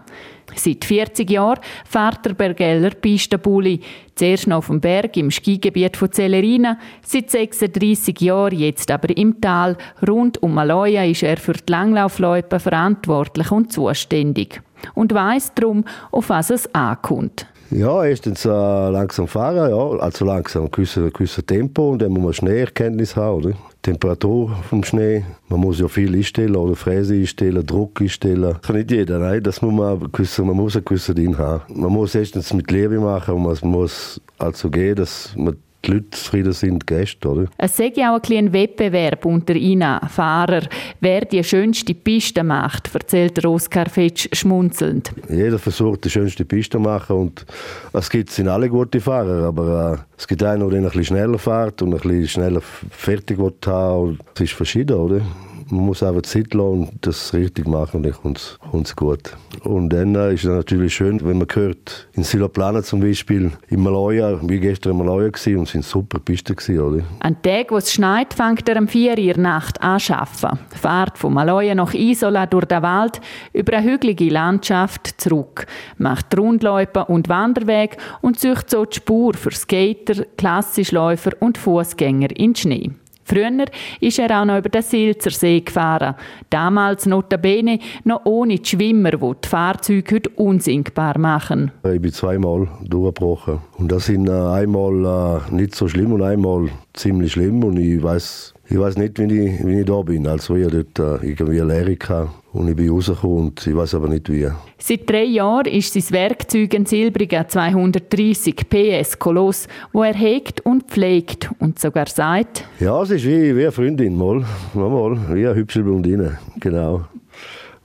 Seit 0.55 0.85
40 0.85 1.29
Jahren 1.29 1.59
fährt 1.87 2.25
der 2.25 2.33
Bergeller 2.33 2.91
Pistenbully. 2.91 3.81
Zuerst 4.15 4.47
noch 4.47 4.57
auf 4.57 4.67
dem 4.67 4.79
Berg 4.79 5.17
im 5.17 5.29
Skigebiet 5.29 5.97
von 5.97 6.11
Celerina, 6.11 6.77
seit 7.01 7.29
36 7.29 8.21
Jahren 8.21 8.57
jetzt 8.57 8.89
aber 8.89 9.15
im 9.15 9.41
Tal. 9.41 9.77
Rund 10.07 10.41
um 10.41 10.53
Maloja 10.53 11.03
ist 11.03 11.23
er 11.23 11.37
für 11.37 11.53
die 11.53 11.71
Langlaufloipen 11.71 12.59
verantwortlich 12.59 13.51
und 13.51 13.73
zuständig. 13.73 14.61
Und 14.93 15.13
weiss 15.13 15.53
darum, 15.53 15.83
auf 16.11 16.29
was 16.29 16.49
es 16.49 16.73
ankommt. 16.73 17.45
Ja, 17.71 18.05
erstens 18.05 18.45
äh, 18.45 18.49
langsam 18.49 19.27
fahren, 19.27 19.69
ja, 19.69 19.99
also 19.99 20.23
langsam, 20.23 20.65
ein 20.65 20.71
gewisses 20.71 21.45
Tempo 21.45 21.91
und 21.91 22.01
dann 22.01 22.11
muss 22.11 22.23
man 22.23 22.33
Schneeerkenntnis 22.33 23.15
haben, 23.15 23.37
oder? 23.37 23.55
Temperatur 23.85 24.49
vom 24.67 24.83
Schnee, 24.83 25.23
man 25.47 25.59
muss 25.59 25.79
ja 25.79 25.87
viel 25.87 26.15
einstellen, 26.15 26.55
oder 26.55 26.75
Fräse 26.75 27.13
einstellen, 27.13 27.63
Druck 27.63 28.01
einstellen. 28.01 28.57
Kann 28.63 28.77
nicht 28.77 28.89
jeder, 28.89 29.19
nein, 29.19 29.43
das 29.43 29.61
muss 29.61 29.73
man, 29.73 30.11
gewissen, 30.11 30.47
man 30.47 30.55
muss 30.55 30.75
ein 30.75 30.83
gewisses 30.83 31.13
Ding 31.13 31.37
haben. 31.37 31.61
Man 31.71 31.91
muss 31.91 32.15
erstens 32.15 32.51
mit 32.51 32.71
Liebe 32.71 32.99
machen 32.99 33.35
und 33.35 33.43
man 33.43 33.57
muss 33.61 34.19
also 34.39 34.71
gehen, 34.71 34.95
dass 34.95 35.35
man 35.37 35.57
die 35.85 35.91
Leute 35.91 36.09
zufrieden 36.11 36.53
sind, 36.53 36.87
Gäste, 36.87 37.29
oder? 37.29 37.45
Es 37.57 37.77
sei 37.77 37.91
auch 37.97 38.15
ein 38.15 38.21
kleiner 38.21 38.53
Wettbewerb 38.53 39.25
unter 39.25 39.55
ihnen 39.55 39.99
Fahrern, 40.09 40.67
wer 40.99 41.21
die 41.21 41.43
schönste 41.43 41.93
Piste 41.93 42.43
macht, 42.43 42.93
erzählt 42.93 43.43
Oskar 43.45 43.89
Fetsch 43.89 44.27
schmunzelnd. 44.33 45.11
Jeder 45.29 45.59
versucht, 45.59 46.05
die 46.05 46.09
schönste 46.09 46.45
Piste 46.45 46.77
zu 46.77 46.79
machen 46.79 47.15
und 47.15 47.45
es 47.93 48.09
gibt 48.09 48.29
sind 48.31 48.47
alle 48.47 48.69
gute 48.69 48.99
Fahrer, 48.99 49.45
aber 49.47 49.93
äh, 49.93 50.17
es 50.17 50.27
gibt 50.27 50.43
einen, 50.43 50.69
der 50.69 50.79
ein 50.79 50.83
bisschen 50.85 51.05
schneller 51.05 51.37
fährt 51.37 51.81
und 51.81 51.93
ein 51.93 51.99
bisschen 51.99 52.27
schneller 52.27 52.61
fertig 52.61 53.37
wird 53.37 53.65
haben. 53.67 54.19
Es 54.35 54.41
ist 54.41 54.53
verschieden, 54.53 54.97
oder? 54.97 55.21
Man 55.69 55.85
muss 55.85 56.03
einfach 56.03 56.21
Zeit 56.23 56.53
lassen 56.53 56.87
und 56.89 56.91
das 57.01 57.33
richtig 57.33 57.67
machen 57.67 57.97
und 57.97 58.03
dann 58.03 58.13
kommt 58.13 58.87
es 58.87 58.95
gut. 58.95 59.35
Und 59.63 59.89
dann 59.89 60.15
äh, 60.15 60.33
ist 60.33 60.43
es 60.43 60.49
natürlich 60.49 60.93
schön, 60.93 61.19
wenn 61.23 61.39
man 61.39 61.47
hört, 61.51 62.07
in 62.13 62.23
Siloplana 62.23 62.83
zum 62.83 62.99
Beispiel, 62.99 63.51
in 63.69 63.81
Maloja, 63.81 64.39
wie 64.47 64.59
gestern 64.59 64.91
in 64.91 64.97
Maloja 64.99 65.29
gewesen, 65.29 65.57
und 65.57 65.67
sind 65.67 65.83
super 65.83 66.19
Pisten 66.19 66.55
gewesen, 66.55 66.79
oder? 66.79 67.03
An 67.19 67.41
Tag, 67.41 67.71
wo 67.71 67.77
es 67.77 67.91
schneit, 67.91 68.33
fängt 68.33 68.67
er 68.69 68.77
um 68.79 68.87
4 68.87 69.17
Uhr 69.17 69.37
Nacht 69.37 69.81
an 69.81 69.99
zu 69.99 70.13
arbeiten. 70.13 70.59
Fahrt 70.69 71.17
von 71.17 71.33
Maloja 71.33 71.73
nach 71.73 71.93
Isola 71.93 72.45
durch 72.45 72.65
den 72.65 72.83
Wald 72.83 73.21
über 73.53 73.73
eine 73.77 73.91
hügelige 73.91 74.29
Landschaft 74.29 75.19
zurück, 75.19 75.65
macht 75.97 76.37
Rundläufe 76.37 77.05
und 77.05 77.29
Wanderweg 77.29 77.97
und 78.21 78.39
sucht 78.39 78.69
so 78.69 78.85
die 78.85 78.97
Spur 78.97 79.33
für 79.33 79.51
Skater, 79.51 80.25
Klassischläufer 80.37 81.31
und 81.39 81.57
Fußgänger 81.57 82.37
in 82.37 82.55
Schnee. 82.55 82.91
Früher 83.27 83.65
ist 83.99 84.19
er 84.19 84.39
auch 84.39 84.45
noch 84.45 84.59
über 84.59 84.69
den 84.69 84.83
Silzersee 84.83 85.61
gefahren. 85.61 86.15
Damals 86.49 87.07
notabene 87.07 87.79
noch 88.03 88.23
ohne 88.25 88.57
die 88.57 88.69
Schwimmer, 88.69 89.11
die 89.11 89.33
die 89.43 89.47
Fahrzeuge 89.47 90.15
heute 90.15 90.29
unsinkbar 90.35 91.17
machen. 91.17 91.71
Ich 91.91 92.01
bin 92.01 92.13
zweimal 92.13 92.67
durchgebrochen. 92.83 93.59
Und 93.77 93.91
das 93.91 94.05
sind 94.05 94.29
äh, 94.29 94.31
einmal 94.31 95.41
äh, 95.49 95.55
nicht 95.55 95.75
so 95.75 95.87
schlimm 95.87 96.13
und 96.13 96.21
einmal 96.21 96.69
ziemlich 96.93 97.31
schlimm. 97.31 97.63
Und 97.63 97.77
ich 97.77 98.01
weiß 98.01 98.54
ich 98.67 98.79
weiß 98.79 98.97
nicht, 98.97 99.19
wie 99.19 99.25
ich, 99.25 99.65
wie 99.65 99.79
ich 99.81 99.85
da 99.85 100.01
bin. 100.01 100.25
Also 100.25 100.55
ich 100.55 100.67
dort 100.67 100.99
äh, 100.99 101.27
irgendwie 101.27 101.95
gehabt 101.95 102.29
und 102.51 102.67
ich 102.67 102.75
bin 102.75 102.89
rausgekommen 102.89 103.37
und 103.37 103.67
ich 103.67 103.75
weiß 103.75 103.93
aber 103.95 104.07
nicht 104.07 104.29
wie. 104.31 104.47
Seit 104.79 105.07
drei 105.09 105.23
Jahren 105.25 105.67
ist 105.67 105.93
sein 105.93 106.03
Werkzeug 106.11 106.73
ein 106.73 106.85
silbriger 106.85 107.47
230 107.47 108.55
PS 108.67 109.19
Koloss, 109.19 109.67
wo 109.93 110.03
er 110.03 110.15
hegt 110.15 110.65
und 110.65 110.83
pflegt 110.85 111.49
und 111.59 111.77
sogar 111.77 112.07
sagt... 112.07 112.65
Ja, 112.79 113.01
es 113.03 113.11
ist 113.11 113.25
wie, 113.25 113.55
wie 113.55 113.63
eine 113.63 113.71
Freundin, 113.71 114.15
mal, 114.15 114.43
mal, 114.73 115.35
wie 115.35 115.45
eine 115.45 115.55
hübsche 115.55 115.83
Blondine, 115.83 116.39
genau. 116.59 117.05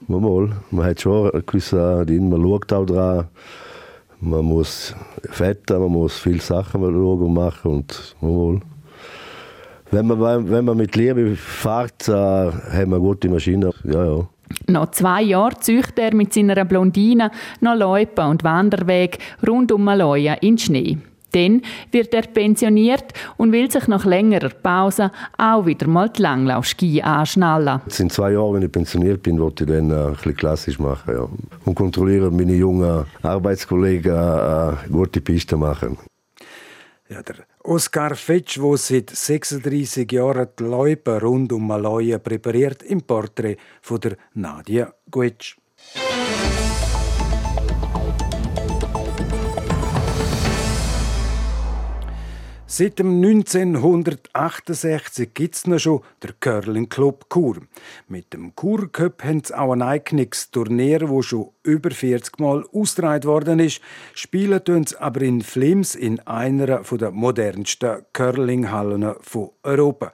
Mal, 0.07 0.49
man 0.71 0.85
hat 0.85 1.01
schon 1.01 1.29
ein 1.29 1.43
gewisses 1.45 2.05
Ding, 2.07 2.27
man 2.29 2.41
schaut 2.41 2.73
auch 2.73 2.85
dran, 2.85 3.27
man 4.19 4.45
muss 4.45 4.95
fetten, 5.29 5.79
man 5.79 5.91
muss 5.91 6.17
viele 6.17 6.41
Sachen 6.41 6.81
schauen 6.81 7.21
und 7.21 7.33
machen 7.33 7.71
und 7.71 8.15
mal. 8.19 8.61
Wenn 9.91 10.07
man, 10.07 10.49
wenn 10.49 10.63
man 10.63 10.77
mit 10.77 10.95
Liebe 10.95 11.35
fährt, 11.35 12.07
äh, 12.07 12.11
haben 12.13 12.91
wir 12.91 12.99
gute 12.99 13.27
Maschinen. 13.27 13.73
Ja, 13.83 14.05
ja. 14.05 14.27
Noch 14.67 14.91
zwei 14.91 15.21
Jahre 15.21 15.59
züchtet 15.59 15.99
er 15.99 16.15
mit 16.15 16.33
seiner 16.33 16.63
Blondine 16.63 17.29
noch 17.59 17.75
Loipen 17.75 18.25
und 18.25 18.43
Wanderweg 18.43 19.19
rund 19.45 19.71
um 19.71 19.83
Maloja 19.83 20.35
in 20.35 20.57
Schnee. 20.57 20.97
Dann 21.33 21.61
wird 21.91 22.13
er 22.13 22.23
pensioniert 22.23 23.13
und 23.37 23.51
will 23.51 23.69
sich 23.69 23.87
nach 23.87 24.05
längerer 24.05 24.49
Pause 24.49 25.11
auch 25.37 25.65
wieder 25.65 25.87
mal 25.87 26.09
die 26.09 26.21
Langlaufski 26.21 27.01
anschnallen. 27.01 27.81
Es 27.87 27.97
sind 27.97 28.11
zwei 28.11 28.31
Jahre, 28.31 28.55
wenn 28.55 28.63
ich 28.63 28.71
pensioniert 28.71 29.23
bin, 29.23 29.39
wollte 29.39 29.63
ich 29.63 29.69
dann 29.69 29.91
äh, 29.91 30.07
ein 30.07 30.13
bisschen 30.13 30.35
klassisch 30.35 30.79
machen. 30.79 31.13
Ja. 31.13 31.27
Und 31.65 31.75
kontrollieren 31.75 32.35
meine 32.35 32.53
jungen 32.53 33.05
Arbeitskollegen 33.23 34.13
äh, 34.13 34.73
gute 34.89 35.21
Pisten 35.21 35.59
machen. 35.59 35.97
Ja, 37.09 37.21
der 37.21 37.35
Oskar 37.63 38.15
Fetsch, 38.15 38.57
der 38.57 38.77
seit 38.77 39.09
36 39.11 40.11
Jahren 40.11 40.47
die 40.57 40.63
Leute 40.63 41.21
rund 41.21 41.51
um 41.53 41.67
Maloja 41.67 42.17
präpariert, 42.17 42.81
im 42.83 43.01
Porträt 43.01 43.57
von 43.81 43.99
der 43.99 44.17
Nadia 44.33 44.93
Guetsch. 45.09 45.57
Seit 52.73 52.99
dem 52.99 53.21
1968 53.21 55.33
gibt 55.33 55.55
es 55.55 55.67
noch 55.67 55.77
schon 55.77 55.99
den 56.23 56.31
Curling 56.39 56.87
Club 56.87 57.25
Chur. 57.29 57.57
Mit 58.07 58.31
dem 58.31 58.53
Chur 58.55 58.89
Cup 58.89 59.25
haben 59.25 59.43
sie 59.43 59.53
auch 59.53 59.73
ein 59.73 59.81
eigenes 59.81 60.51
Turnier, 60.51 60.99
das 60.99 61.25
schon 61.25 61.49
über 61.63 61.91
40 61.91 62.39
Mal 62.39 62.63
ausgetragen 62.71 63.25
worden 63.25 63.59
ist. 63.59 63.81
Spielen 64.13 64.63
tun 64.63 64.87
sie 64.87 64.97
aber 65.01 65.21
in 65.21 65.41
Flims 65.41 65.95
in 65.95 66.21
einer 66.21 66.81
der 66.81 67.11
modernsten 67.11 68.05
Curlinghallen 68.13 69.15
von 69.19 69.49
Europa. 69.63 70.13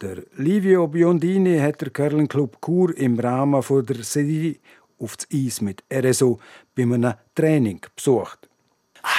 Der 0.00 0.22
Livio 0.34 0.88
Biondini 0.88 1.58
hat 1.58 1.82
der 1.82 1.90
Curling 1.90 2.28
Club 2.28 2.56
Chur 2.64 2.96
im 2.96 3.20
Rahmen 3.20 3.62
der 3.84 4.02
Serie 4.02 4.56
auf 4.98 5.18
das 5.18 5.28
Eis 5.30 5.60
mit 5.60 5.84
RSO 5.92 6.40
bei 6.74 6.84
einem 6.84 7.12
Training 7.34 7.82
besucht. 7.94 8.48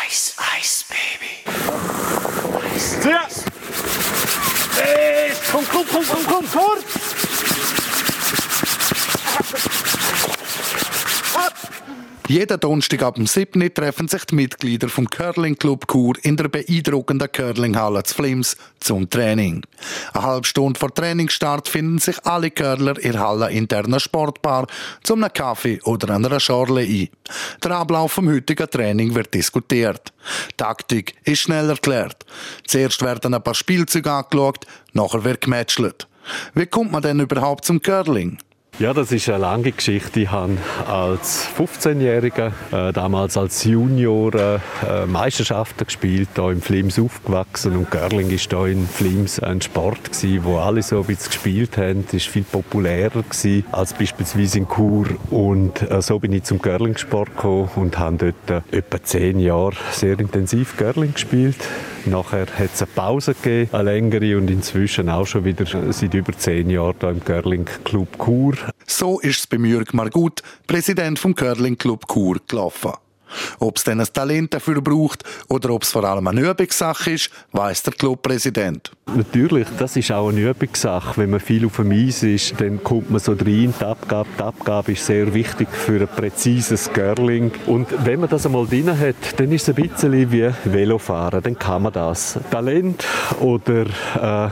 Ice, 0.07 0.33
Ice, 0.59 0.85
Baby. 0.89 2.18
Ja. 2.79 3.27
Hey, 4.75 5.33
kom, 5.51 5.63
kom, 5.67 5.85
kom, 5.85 6.05
kom, 6.05 6.25
kom, 6.25 6.47
voor! 6.47 6.77
Jeden 12.29 12.59
Donnerstag 12.59 13.01
ab 13.01 13.15
dem 13.15 13.25
7. 13.25 13.73
treffen 13.73 14.07
sich 14.07 14.23
die 14.25 14.35
Mitglieder 14.35 14.87
vom 14.87 15.09
Curling 15.09 15.55
Club 15.55 15.87
Chur 15.91 16.13
in 16.21 16.37
der 16.37 16.47
beeindruckenden 16.47 17.31
Curlinghalle 17.31 18.03
zu 18.03 18.13
Flims 18.13 18.55
zum 18.79 19.09
Training. 19.09 19.63
Eine 20.13 20.23
halbe 20.23 20.45
Stunde 20.45 20.79
vor 20.79 20.93
Trainingsstart 20.93 21.67
finden 21.67 21.97
sich 21.97 22.23
alle 22.27 22.51
Curler 22.51 22.99
in 22.99 23.13
der 23.13 23.21
Halle 23.21 23.49
interner 23.49 23.99
Sportbar 23.99 24.67
zum 25.01 25.23
einem 25.23 25.33
Kaffee 25.33 25.81
oder 25.85 26.13
einer 26.13 26.39
Schorle 26.39 26.81
ein. 26.81 27.09
Der 27.63 27.71
Ablauf 27.71 28.11
vom 28.11 28.29
heutigen 28.29 28.69
Training 28.69 29.15
wird 29.15 29.33
diskutiert. 29.33 30.13
Taktik 30.55 31.15
ist 31.23 31.39
schnell 31.39 31.67
erklärt. 31.67 32.27
Zuerst 32.67 33.01
werden 33.01 33.33
ein 33.33 33.41
paar 33.41 33.55
Spielzüge 33.55 34.11
angeschaut, 34.11 34.67
nachher 34.93 35.23
wird 35.23 35.41
gematcht. 35.41 36.07
Wie 36.53 36.67
kommt 36.67 36.91
man 36.91 37.01
denn 37.01 37.21
überhaupt 37.21 37.65
zum 37.65 37.81
Curling? 37.81 38.37
Ja, 38.79 38.93
das 38.93 39.11
ist 39.11 39.27
eine 39.27 39.39
lange 39.39 39.73
Geschichte. 39.73 40.21
Ich 40.21 40.31
habe 40.31 40.57
als 40.87 41.45
15-Jähriger, 41.57 42.53
äh, 42.71 42.93
damals 42.93 43.35
als 43.35 43.65
Junior, 43.65 44.33
äh, 44.33 45.05
Meisterschaften 45.05 45.83
gespielt, 45.83 46.29
hier 46.35 46.51
im 46.51 46.61
Flims 46.61 46.97
aufgewachsen 46.97 47.75
und 47.75 47.91
Curling 47.91 48.29
ist 48.29 48.49
hier 48.51 48.67
in 48.67 48.87
Flims 48.87 49.41
ein 49.41 49.61
Sport 49.61 50.13
gewesen, 50.13 50.45
wo 50.45 50.59
alle 50.59 50.81
so 50.81 51.01
ein 51.01 51.07
bisschen 51.07 51.27
gespielt 51.27 51.77
haben. 51.77 52.05
Es 52.07 52.13
war 52.13 52.31
viel 52.31 52.43
populärer 52.43 53.21
gewesen 53.21 53.65
als 53.73 53.93
beispielsweise 53.93 54.59
in 54.59 54.67
Chur 54.69 55.07
und 55.29 55.81
äh, 55.81 56.01
so 56.01 56.17
bin 56.19 56.31
ich 56.31 56.43
zum 56.43 56.61
Curling-Sport 56.61 57.35
gekommen 57.35 57.69
und 57.75 57.99
habe 57.99 58.33
dort 58.47 58.63
äh, 58.71 58.77
etwa 58.77 59.03
zehn 59.03 59.41
Jahre 59.41 59.75
sehr 59.91 60.17
intensiv 60.17 60.77
Curling 60.77 61.13
gespielt. 61.13 61.57
Nachher 62.05 62.47
hat 62.47 62.69
es 62.73 62.81
eine 62.81 62.91
Pause 62.95 63.33
gegeben, 63.33 63.69
eine 63.73 63.91
längere 63.91 64.37
und 64.37 64.49
inzwischen 64.49 65.09
auch 65.09 65.25
schon 65.25 65.45
wieder 65.45 65.65
seit 65.91 66.13
über 66.13 66.33
zehn 66.33 66.69
Jahren 66.69 66.95
hier 66.99 67.09
im 67.09 67.23
Curling 67.23 67.65
Club 67.83 68.07
Chur. 68.23 68.55
So 68.87 69.19
ist 69.19 69.39
es 69.39 69.47
bei 69.47 69.57
Jürg 69.57 69.93
Margut, 69.93 70.41
Präsident 70.67 71.19
vom 71.19 71.35
Curling 71.35 71.77
Club 71.77 72.05
Chur, 72.11 72.37
gelaufen. 72.47 72.93
Ob 73.59 73.77
es 73.77 73.83
dann 73.83 73.99
ein 73.99 74.07
Talent 74.11 74.53
dafür 74.53 74.81
braucht 74.81 75.23
oder 75.47 75.71
ob 75.71 75.83
es 75.83 75.91
vor 75.91 76.03
allem 76.03 76.27
eine 76.27 76.41
Übungssache 76.41 77.11
ist, 77.11 77.29
weiss 77.51 77.83
der 77.83 77.93
Clubpräsident. 77.93 78.91
Natürlich, 79.15 79.67
das 79.77 79.95
ist 79.95 80.11
auch 80.11 80.29
eine 80.29 80.49
Übungssache. 80.49 81.19
Wenn 81.19 81.31
man 81.31 81.39
viel 81.39 81.65
auf 81.65 81.77
dem 81.77 81.91
Eis 81.91 82.23
ist, 82.23 82.59
dann 82.59 82.83
kommt 82.83 83.09
man 83.09 83.19
so 83.19 83.31
rein. 83.31 83.73
Die 83.79 83.85
Abgabe, 83.85 84.29
die 84.37 84.43
Abgabe 84.43 84.91
ist 84.91 85.05
sehr 85.05 85.33
wichtig 85.33 85.67
für 85.71 86.01
ein 86.01 86.07
präzises 86.07 86.91
Curling. 86.93 87.51
Und 87.65 87.87
wenn 88.05 88.19
man 88.19 88.29
das 88.29 88.45
einmal 88.45 88.67
drin 88.67 88.97
hat, 88.97 89.15
dann 89.37 89.51
ist 89.51 89.67
es 89.67 89.75
ein 89.75 89.87
bisschen 89.87 90.31
wie 90.31 90.49
Velofahren. 90.65 91.41
Dann 91.41 91.57
kann 91.57 91.83
man 91.83 91.93
das. 91.93 92.39
Talent 92.51 93.05
oder 93.39 93.85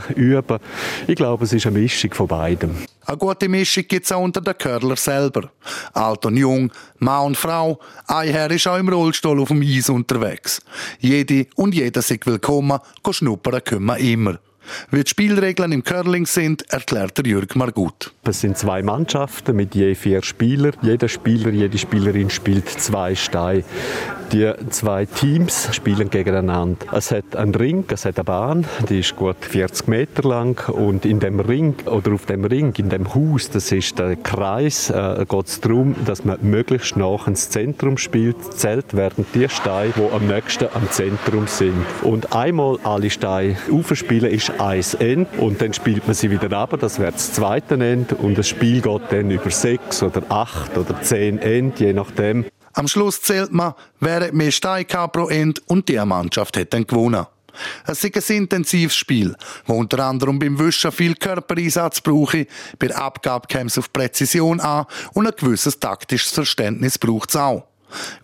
äh, 0.08 0.12
Üben. 0.14 0.58
Ich 1.06 1.16
glaube, 1.16 1.44
es 1.44 1.52
ist 1.52 1.66
eine 1.66 1.78
Mischung 1.78 2.12
von 2.14 2.26
beidem. 2.26 2.76
Eine 3.08 3.16
gute 3.16 3.48
Mischung 3.48 3.84
gibt 3.88 4.04
es 4.04 4.12
auch 4.12 4.20
unter 4.20 4.42
den 4.42 4.58
Curler 4.58 4.96
selber. 4.96 5.50
Alt 5.94 6.26
und 6.26 6.36
jung, 6.36 6.70
Mann 6.98 7.28
und 7.28 7.38
Frau, 7.38 7.78
ein 8.06 8.28
Herr 8.28 8.50
ist 8.50 8.66
auch 8.66 8.76
im 8.76 8.90
Rollstuhl 8.90 9.40
auf 9.40 9.48
dem 9.48 9.62
Eis 9.62 9.88
unterwegs. 9.88 10.60
Jede 11.00 11.46
und 11.56 11.74
jeder 11.74 12.02
sind 12.02 12.26
willkommen, 12.26 12.78
schnuppern 13.10 13.64
können 13.64 13.86
wir 13.86 13.96
immer. 13.96 14.38
Wie 14.90 15.02
die 15.02 15.10
Spielregeln 15.10 15.72
im 15.72 15.84
Curling 15.84 16.26
sind, 16.26 16.70
erklärt 16.72 17.18
der 17.18 17.26
Jürg 17.26 17.56
Margut. 17.56 18.12
Es 18.24 18.40
sind 18.40 18.58
zwei 18.58 18.82
Mannschaften 18.82 19.56
mit 19.56 19.74
je 19.74 19.94
vier 19.94 20.22
Spielern. 20.22 20.74
Jeder 20.82 21.08
Spieler, 21.08 21.50
jede 21.50 21.78
Spielerin 21.78 22.30
spielt 22.30 22.68
zwei 22.68 23.14
Steine. 23.14 23.64
Die 24.32 24.52
zwei 24.68 25.06
Teams 25.06 25.74
spielen 25.74 26.10
gegeneinander. 26.10 26.84
Es 26.92 27.10
hat 27.10 27.34
einen 27.34 27.54
Ring, 27.54 27.84
es 27.90 28.04
hat 28.04 28.18
eine 28.18 28.24
Bahn, 28.24 28.66
die 28.90 29.00
ist 29.00 29.16
gut 29.16 29.36
40 29.40 29.88
Meter 29.88 30.28
lang 30.28 30.68
und 30.68 31.06
in 31.06 31.18
dem 31.18 31.40
Ring 31.40 31.74
oder 31.86 32.12
auf 32.12 32.26
dem 32.26 32.44
Ring, 32.44 32.74
in 32.76 32.90
dem 32.90 33.14
Haus, 33.14 33.48
das 33.48 33.72
ist 33.72 33.98
der 33.98 34.16
Kreis, 34.16 34.90
äh, 34.90 35.24
geht 35.26 35.46
es 35.46 35.62
darum, 35.62 35.96
dass 36.04 36.26
man 36.26 36.36
möglichst 36.42 36.98
nach 36.98 37.26
ins 37.26 37.48
Zentrum 37.48 37.96
spielt. 37.96 38.36
Zählt 38.52 38.94
werden 38.94 39.24
die 39.34 39.48
Steine, 39.48 39.94
die 39.96 40.14
am 40.14 40.26
nächsten 40.26 40.68
am 40.74 40.90
Zentrum 40.90 41.46
sind. 41.46 41.86
Und 42.02 42.34
einmal 42.34 42.78
alle 42.84 43.08
Steine 43.08 43.56
aufspielen 43.72 44.30
ist 44.30 44.57
ein 44.58 44.84
End 44.98 45.28
und 45.38 45.60
dann 45.60 45.72
spielt 45.72 46.06
man 46.06 46.14
sie 46.14 46.30
wieder 46.30 46.56
ab. 46.56 46.76
Das 46.80 46.98
wäre 46.98 47.12
das 47.12 47.32
zweite 47.32 47.74
End 47.74 48.12
und 48.12 48.36
das 48.36 48.48
Spiel 48.48 48.80
geht 48.80 49.02
dann 49.10 49.30
über 49.30 49.50
sechs 49.50 50.02
oder 50.02 50.22
acht 50.28 50.76
oder 50.76 51.00
zehn 51.02 51.38
End, 51.38 51.80
je 51.80 51.92
nachdem. 51.92 52.44
Am 52.72 52.88
Schluss 52.88 53.22
zählt 53.22 53.52
man, 53.52 53.74
wer 54.00 54.26
hat 54.26 54.34
mehr 54.34 54.52
Steine 54.52 54.84
pro 54.84 55.28
End 55.28 55.62
und 55.66 55.88
die 55.88 55.98
Mannschaft 55.98 56.56
hat 56.56 56.72
dann 56.72 56.86
gewonnen. 56.86 57.26
Es 57.86 58.04
ist 58.04 58.30
ein 58.30 58.36
intensives 58.36 58.94
Spiel, 58.94 59.34
wo 59.66 59.74
unter 59.74 60.04
anderem 60.04 60.38
beim 60.38 60.58
Wischen 60.58 60.92
viel 60.92 61.14
Körpereinsatz 61.14 62.00
brauche, 62.00 62.46
bei 62.78 62.94
Abgabe 62.94 63.48
käme 63.48 63.66
es 63.66 63.78
auf 63.78 63.92
Präzision 63.92 64.60
an 64.60 64.86
und 65.14 65.26
ein 65.26 65.32
gewisses 65.36 65.80
taktisches 65.80 66.32
Verständnis 66.32 66.98
braucht 66.98 67.30
es 67.30 67.36
auch. 67.36 67.66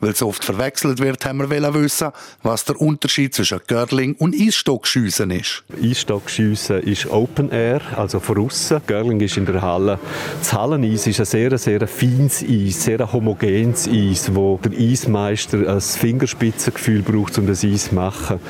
Weil 0.01 0.11
es 0.11 0.23
oft 0.23 0.45
verwechselt 0.45 1.01
wird, 1.01 1.25
haben 1.25 1.39
wir 1.39 1.75
wissen, 1.75 2.11
was 2.43 2.65
der 2.65 2.81
Unterschied 2.81 3.35
zwischen 3.35 3.61
Girling 3.67 4.15
und 4.19 4.35
Eisstockschiessen 4.35 5.31
ist. 5.31 5.65
Eisstockschiessen 5.83 6.83
ist 6.83 7.07
Open 7.11 7.51
Air, 7.51 7.81
also 7.97 8.21
von 8.21 8.39
außen. 8.39 8.81
Girling 8.87 9.21
ist 9.21 9.37
in 9.37 9.47
der 9.47 9.63
Halle. 9.63 9.99
Das 10.39 10.53
Halleneis 10.53 11.07
ist 11.07 11.21
ein 11.21 11.27
sehr, 11.27 11.57
sehr 11.59 11.87
feines 11.87 12.43
Eis, 12.43 12.85
sehr 12.85 13.13
homogenes 13.13 13.89
Eis, 13.89 14.35
wo 14.35 14.59
der 14.63 14.73
Eismeister 14.73 15.69
ein 15.69 15.81
Fingerspitzengefühl 15.81 17.03
braucht, 17.03 17.39
um 17.39 17.47
das 17.47 17.65
Eis 17.65 17.89
zu 17.89 17.95
machen. 17.95 18.41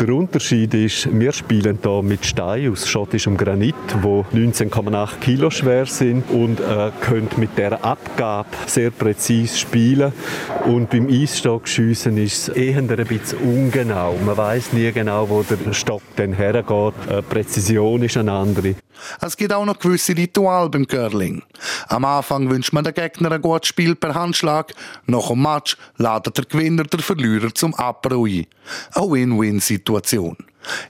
Der 0.00 0.08
Unterschied 0.08 0.74
ist, 0.74 1.08
wir 1.12 1.32
spielen 1.32 1.78
hier 1.82 2.02
mit 2.02 2.24
Steinen 2.24 2.72
aus 2.72 2.88
schottischem 2.88 3.36
Granit, 3.36 3.74
wo 4.00 4.24
19,8 4.34 5.18
Kilo 5.20 5.50
schwer 5.50 5.86
sind 5.86 6.30
und 6.30 6.60
äh, 6.60 6.90
können 7.00 7.28
mit 7.36 7.56
der 7.58 7.84
Abgabe 7.84 8.48
sehr 8.66 8.90
präzise 8.90 9.56
spielen 9.56 10.12
und 10.66 10.90
beim 10.90 11.08
Eisstockschiessen 11.08 12.16
ist 12.18 12.48
es 12.48 12.54
eher 12.54 12.78
ein 12.78 12.86
bisschen 12.86 13.38
ungenau. 13.38 14.16
Man 14.24 14.36
weiß 14.36 14.72
nie 14.72 14.90
genau, 14.92 15.28
wo 15.28 15.42
der 15.42 15.72
Stock 15.72 16.02
dann 16.16 16.32
hergeht. 16.32 16.94
Die 17.08 17.22
Präzision 17.22 18.02
ist 18.02 18.16
eine 18.16 18.32
andere. 18.32 18.76
Es 19.20 19.36
gibt 19.36 19.52
auch 19.52 19.64
noch 19.64 19.78
gewisse 19.78 20.16
Rituale 20.16 20.68
beim 20.68 20.86
Curling. 20.86 21.42
Am 21.88 22.04
Anfang 22.04 22.48
wünscht 22.50 22.72
man 22.72 22.84
den 22.84 22.94
Gegner 22.94 23.32
ein 23.32 23.42
gutes 23.42 23.68
Spiel 23.68 23.94
per 23.94 24.14
Handschlag. 24.14 24.72
Nach 25.06 25.28
dem 25.28 25.42
Match 25.42 25.76
ladet 25.96 26.38
der 26.38 26.44
Gewinner 26.44 26.84
der 26.84 27.00
Verlierer 27.00 27.52
zum 27.54 27.74
Apero 27.74 28.24
ein. 28.24 28.46
Eine 28.94 29.10
Win-Win-Situation. 29.10 30.36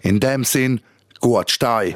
In 0.02 0.20
dem 0.20 0.44
Sinn, 0.44 0.80
gut 1.20 1.50
Stein. 1.50 1.94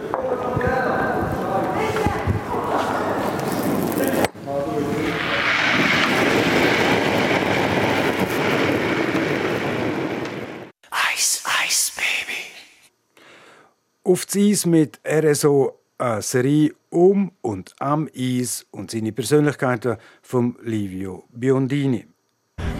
Auf 14.06 14.24
das 14.24 14.36
Eis 14.36 14.66
mit 14.66 15.00
RSO 15.04 15.80
eine 15.98 16.22
Serie 16.22 16.72
um 16.90 17.32
und 17.42 17.74
am 17.80 18.08
Eis 18.16 18.64
und 18.70 18.92
seine 18.92 19.10
Persönlichkeiten 19.10 19.96
von 20.22 20.56
Livio 20.62 21.24
Biondini. 21.32 22.06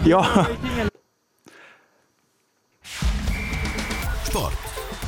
Ja. 0.05 0.47
Sport. 4.25 4.53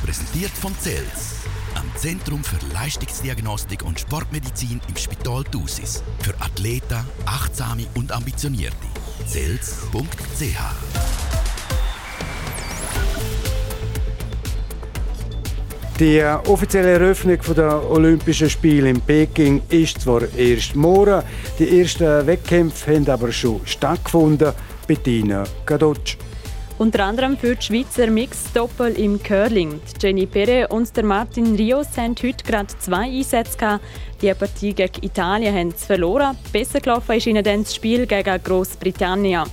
Präsentiert 0.04 0.50
von 0.50 0.74
CELS. 0.74 1.36
Am 1.74 1.90
Zentrum 1.96 2.44
für 2.44 2.58
Leistungsdiagnostik 2.74 3.82
und 3.82 3.98
Sportmedizin 3.98 4.78
im 4.88 4.96
Spital 4.96 5.42
Thusis. 5.44 6.02
Für 6.18 6.34
Athleten, 6.42 7.02
Achtsame 7.24 7.86
und 7.94 8.12
Ambitionierte. 8.12 8.76
CELS.ch 9.26 11.29
Die 16.00 16.24
offizielle 16.48 16.92
Eröffnung 16.92 17.36
der 17.54 17.90
Olympischen 17.90 18.48
Spiele 18.48 18.88
in 18.88 19.02
Peking 19.02 19.60
ist 19.68 20.00
zwar 20.00 20.22
erst 20.34 20.74
morgen, 20.74 21.22
die 21.58 21.78
ersten 21.78 22.26
Wettkämpfe 22.26 22.94
haben 22.94 23.06
aber 23.06 23.30
schon 23.30 23.60
stattgefunden. 23.66 24.54
Bettina 24.86 25.44
Gadotsch. 25.66 26.16
Unter 26.78 27.04
anderem 27.04 27.36
für 27.36 27.54
die 27.54 27.62
Schweizer 27.62 28.06
Mix-Doppel 28.06 28.98
im 28.98 29.22
Curling. 29.22 29.78
Jenny 30.00 30.24
Perre 30.24 30.68
und 30.68 30.90
Martin 31.02 31.54
Rios 31.54 31.88
haben 31.98 32.14
heute 32.22 32.44
gerade 32.44 32.68
zwei 32.78 33.02
Einsätze. 33.02 33.78
Die 34.22 34.32
Partie 34.32 34.72
gegen 34.72 35.04
Italien 35.04 35.54
haben 35.54 35.74
sie 35.76 35.84
verloren. 35.84 36.34
Besser 36.50 36.80
gelaufen 36.80 37.16
ist 37.16 37.26
ihnen 37.26 37.44
dann 37.44 37.64
das 37.64 37.74
Spiel 37.74 38.06
gegen 38.06 38.42
Großbritannien. 38.42 39.44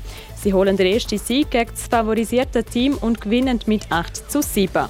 Sie 0.42 0.54
holen 0.54 0.78
den 0.78 0.94
ersten 0.94 1.18
Sieg 1.18 1.52
gegen 1.52 1.72
das 1.72 1.88
favorisierte 1.88 2.64
Team 2.64 2.98
und 3.02 3.20
gewinnen 3.20 3.60
mit 3.66 3.92
8 3.92 4.32
zu 4.32 4.42
7. 4.42 4.88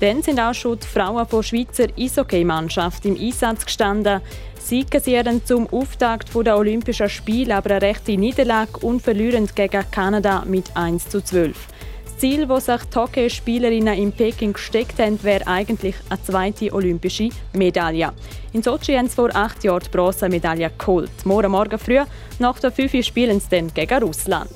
Dann 0.00 0.22
sind 0.22 0.38
auch 0.38 0.52
schon 0.52 0.78
die 0.78 0.86
Frauen 0.86 1.26
der 1.30 1.42
Schweizer 1.42 1.86
Eishockey-Mannschaft 1.98 3.06
im 3.06 3.18
Einsatz 3.18 3.64
gestanden. 3.64 4.20
Sie 4.58 4.84
kassieren 4.84 5.42
zum 5.44 5.66
Auftakt 5.72 6.28
der 6.34 6.58
Olympischen 6.58 7.08
Spiele 7.08 7.54
aber 7.54 7.70
eine 7.70 7.82
rechte 7.82 8.16
Niederlage 8.16 8.78
und 8.80 9.00
verlieren 9.00 9.48
gegen 9.54 9.90
Kanada 9.90 10.44
mit 10.44 10.76
1 10.76 11.08
zu 11.08 11.22
12. 11.22 11.56
Das 12.04 12.18
Ziel, 12.18 12.46
das 12.46 12.66
sich 12.66 12.82
die 12.82 12.98
Hockeyspielerinnen 12.98 13.94
in 13.94 14.12
Peking 14.12 14.52
gesteckt 14.52 14.98
haben, 14.98 15.22
wäre 15.22 15.46
eigentlich 15.46 15.94
eine 16.10 16.22
zweite 16.22 16.72
olympische 16.74 17.30
Medaille. 17.54 18.12
In 18.52 18.62
Sochi 18.62 18.94
haben 18.94 19.08
sie 19.08 19.14
vor 19.14 19.34
acht 19.34 19.64
Jahren 19.64 19.82
die 19.84 19.90
Bronzemedaille 19.90 20.70
geholt. 20.76 21.10
Morgen 21.24 21.52
Morgen 21.52 21.78
früh, 21.78 22.00
nach 22.38 22.58
der 22.58 22.72
5 22.72 23.04
spielen 23.04 23.40
sie 23.40 23.48
dann 23.50 23.72
gegen 23.72 24.02
Russland. 24.02 24.50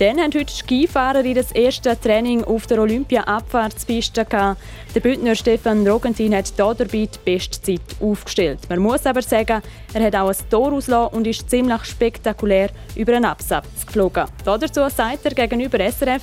Dann 0.00 0.18
haben 0.18 0.32
heute 0.34 0.46
die 0.46 0.52
Skifahrer 0.52 1.22
das 1.22 1.52
erste 1.52 1.98
Training 1.98 2.42
auf 2.42 2.66
der 2.66 2.80
Olympia-Abfahrtspiste 2.80 4.26
Der 4.28 5.00
Bündner 5.00 5.36
Stefan 5.36 5.86
Rogentin 5.86 6.34
hat 6.34 6.52
hier 6.56 6.74
dabei 6.74 6.86
die 6.86 7.08
Bestzeit 7.24 7.80
aufgestellt. 8.00 8.58
Man 8.68 8.80
muss 8.80 9.06
aber 9.06 9.22
sagen, 9.22 9.62
er 9.92 10.04
hat 10.04 10.16
auch 10.16 10.30
ein 10.30 10.36
Tor 10.50 10.72
ausgelassen 10.72 11.16
und 11.16 11.26
ist 11.28 11.48
ziemlich 11.48 11.84
spektakulär 11.84 12.70
über 12.96 13.14
einen 13.14 13.24
Absatz 13.24 13.86
geflogen. 13.86 14.24
Dazu 14.44 14.88
sagt 14.88 15.26
er 15.26 15.30
gegenüber 15.30 15.78
SRF. 15.78 16.22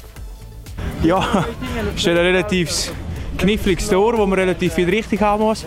Ja, 1.02 1.46
es 1.96 2.02
ist 2.02 2.08
ein 2.10 2.18
relativ 2.18 2.92
kniffliges 3.38 3.88
Tor, 3.88 4.18
wo 4.18 4.26
man 4.26 4.38
relativ 4.38 4.74
viel 4.74 4.90
richtig 4.90 5.22
haben 5.22 5.44
muss. 5.44 5.66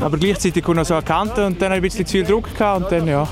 Aber 0.00 0.18
gleichzeitig 0.18 0.64
kommt 0.64 0.78
noch 0.78 0.84
so 0.84 0.94
eine 0.94 1.04
Kante 1.04 1.46
und 1.46 1.62
dann 1.62 1.70
ein 1.70 1.80
bisschen 1.80 2.04
zu 2.04 2.12
viel 2.12 2.24
Druck 2.24 2.48
und 2.58 2.90
dann 2.90 3.06
ja, 3.06 3.22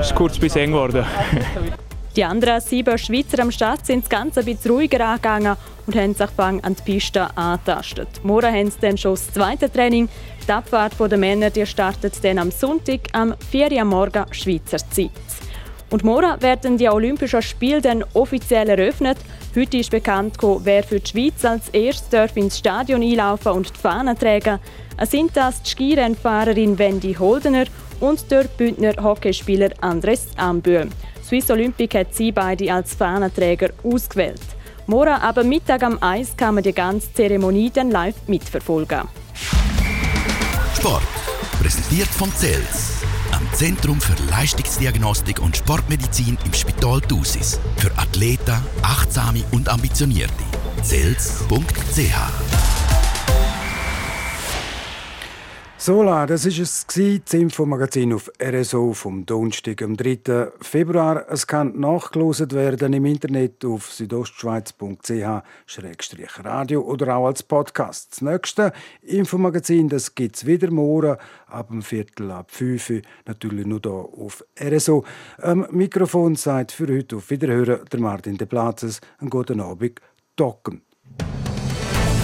ist 0.00 0.10
es 0.10 0.14
kurz 0.14 0.36
bis 0.36 0.56
eng 0.56 0.72
geworden. 0.72 1.06
Die 2.16 2.24
anderen 2.24 2.62
sieben 2.62 2.96
Schweizer 2.96 3.42
am 3.42 3.50
Start 3.50 3.84
sind 3.84 4.04
das 4.04 4.08
Ganze 4.08 4.40
ein 4.40 4.46
bisschen 4.46 4.70
ruhiger 4.70 5.06
angegangen 5.06 5.54
und 5.86 5.94
haben 5.94 6.14
sich 6.14 6.28
an 6.38 6.62
die 6.64 6.82
Piste 6.82 7.36
angetastet. 7.36 8.08
Morgen 8.22 8.54
haben 8.54 8.70
sie 8.70 8.80
dann 8.80 8.96
schon 8.96 9.16
das 9.16 9.30
zweite 9.34 9.70
Training. 9.70 10.08
Die 10.48 10.50
Abfahrt 10.50 10.94
der 10.98 11.18
Männer 11.18 11.50
die 11.50 11.66
startet 11.66 12.24
dann 12.24 12.38
am 12.38 12.50
Sonntag 12.50 13.00
am 13.12 13.34
4 13.50 13.70
Uhr 13.70 13.84
morgen 13.84 14.24
Schweizer 14.32 14.78
Zeit. 14.78 15.10
Und 15.90 16.04
morgen 16.04 16.40
werden 16.40 16.78
die 16.78 16.88
Olympischen 16.88 17.42
Spiele 17.42 17.82
dann 17.82 18.02
offiziell 18.14 18.70
eröffnet. 18.70 19.18
Heute 19.54 19.76
ist 19.76 19.90
bekannt, 19.90 20.38
wer 20.40 20.84
für 20.84 21.00
die 21.00 21.10
Schweiz 21.10 21.44
als 21.44 21.68
erstes 21.68 22.34
ins 22.34 22.56
Stadion 22.58 23.02
einlaufen 23.02 23.52
und 23.52 23.76
die 23.76 23.78
Fahnen 23.78 24.18
tragen. 24.18 24.58
Es 24.96 25.10
sind 25.10 25.36
das 25.36 25.62
die 25.62 25.68
Skirennfahrerin 25.68 26.78
Wendy 26.78 27.12
Holdener 27.12 27.66
und 28.00 28.30
der 28.30 28.44
Bündner 28.44 28.94
Hockeyspieler 29.02 29.68
Andres 29.82 30.28
Ambühl. 30.36 30.88
Swiss 31.26 31.50
Olympic 31.50 31.98
hat 31.98 32.14
sie 32.14 32.30
beide 32.30 32.72
als 32.72 32.94
Fahnenträger 32.94 33.70
ausgewählt. 33.82 34.40
Morgen 34.86 35.14
aber 35.14 35.42
Mittag 35.42 35.82
am 35.82 36.00
Eis 36.00 36.36
kann 36.36 36.54
man 36.54 36.62
die 36.62 36.72
ganze 36.72 37.12
Zeremonie 37.12 37.70
dann 37.70 37.90
live 37.90 38.14
mitverfolgen. 38.28 39.08
Sport. 40.76 41.02
Präsentiert 41.60 42.08
von 42.08 42.30
CELS. 42.30 43.02
Am 43.32 43.42
Zentrum 43.52 44.00
für 44.00 44.14
Leistungsdiagnostik 44.30 45.40
und 45.40 45.56
Sportmedizin 45.56 46.38
im 46.44 46.52
Spital 46.52 47.00
Thusis. 47.00 47.58
Für 47.76 47.90
Athleten, 47.98 48.62
Achtsame 48.82 49.42
und 49.50 49.68
Ambitionierte. 49.68 50.44
CELS.ch 50.84 52.45
Sola, 55.86 56.26
das 56.26 56.44
ist 56.46 56.58
es 56.58 56.84
das 56.84 57.32
Infomagazin 57.32 58.12
auf 58.12 58.28
RSO 58.42 58.92
vom 58.92 59.24
Donnerstag, 59.24 59.82
am 59.82 59.96
3. 59.96 60.50
Februar. 60.60 61.24
Es 61.30 61.46
kann 61.46 61.78
nachgelost 61.78 62.52
werden 62.54 62.92
im 62.92 63.06
Internet 63.06 63.64
auf 63.64 63.92
südostschweiz.ch-radio 63.92 66.80
oder 66.80 67.16
auch 67.16 67.26
als 67.26 67.44
Podcast. 67.44 68.08
Das 68.10 68.20
nächste 68.20 68.72
Infomagazin, 69.02 69.88
gibt 70.16 70.34
es 70.34 70.44
wieder 70.44 70.72
morgen 70.72 71.18
ab 71.46 71.68
dem 71.68 71.82
Viertel 71.82 72.32
ab 72.32 72.50
5 72.50 72.90
Uhr, 72.90 73.02
natürlich 73.24 73.64
nur 73.64 73.78
hier 73.80 73.92
auf 73.92 74.44
RSO. 74.60 75.04
Am 75.38 75.68
Mikrofon 75.70 76.34
sagt 76.34 76.72
für 76.72 76.92
heute 76.92 77.14
auf 77.14 77.30
Wiederhören 77.30 77.84
der 77.92 78.00
Martin 78.00 78.36
de 78.36 78.48
Platzes. 78.48 79.00
Einen 79.20 79.30
guten 79.30 79.60
Abend, 79.60 80.00
Docken. 80.34 80.82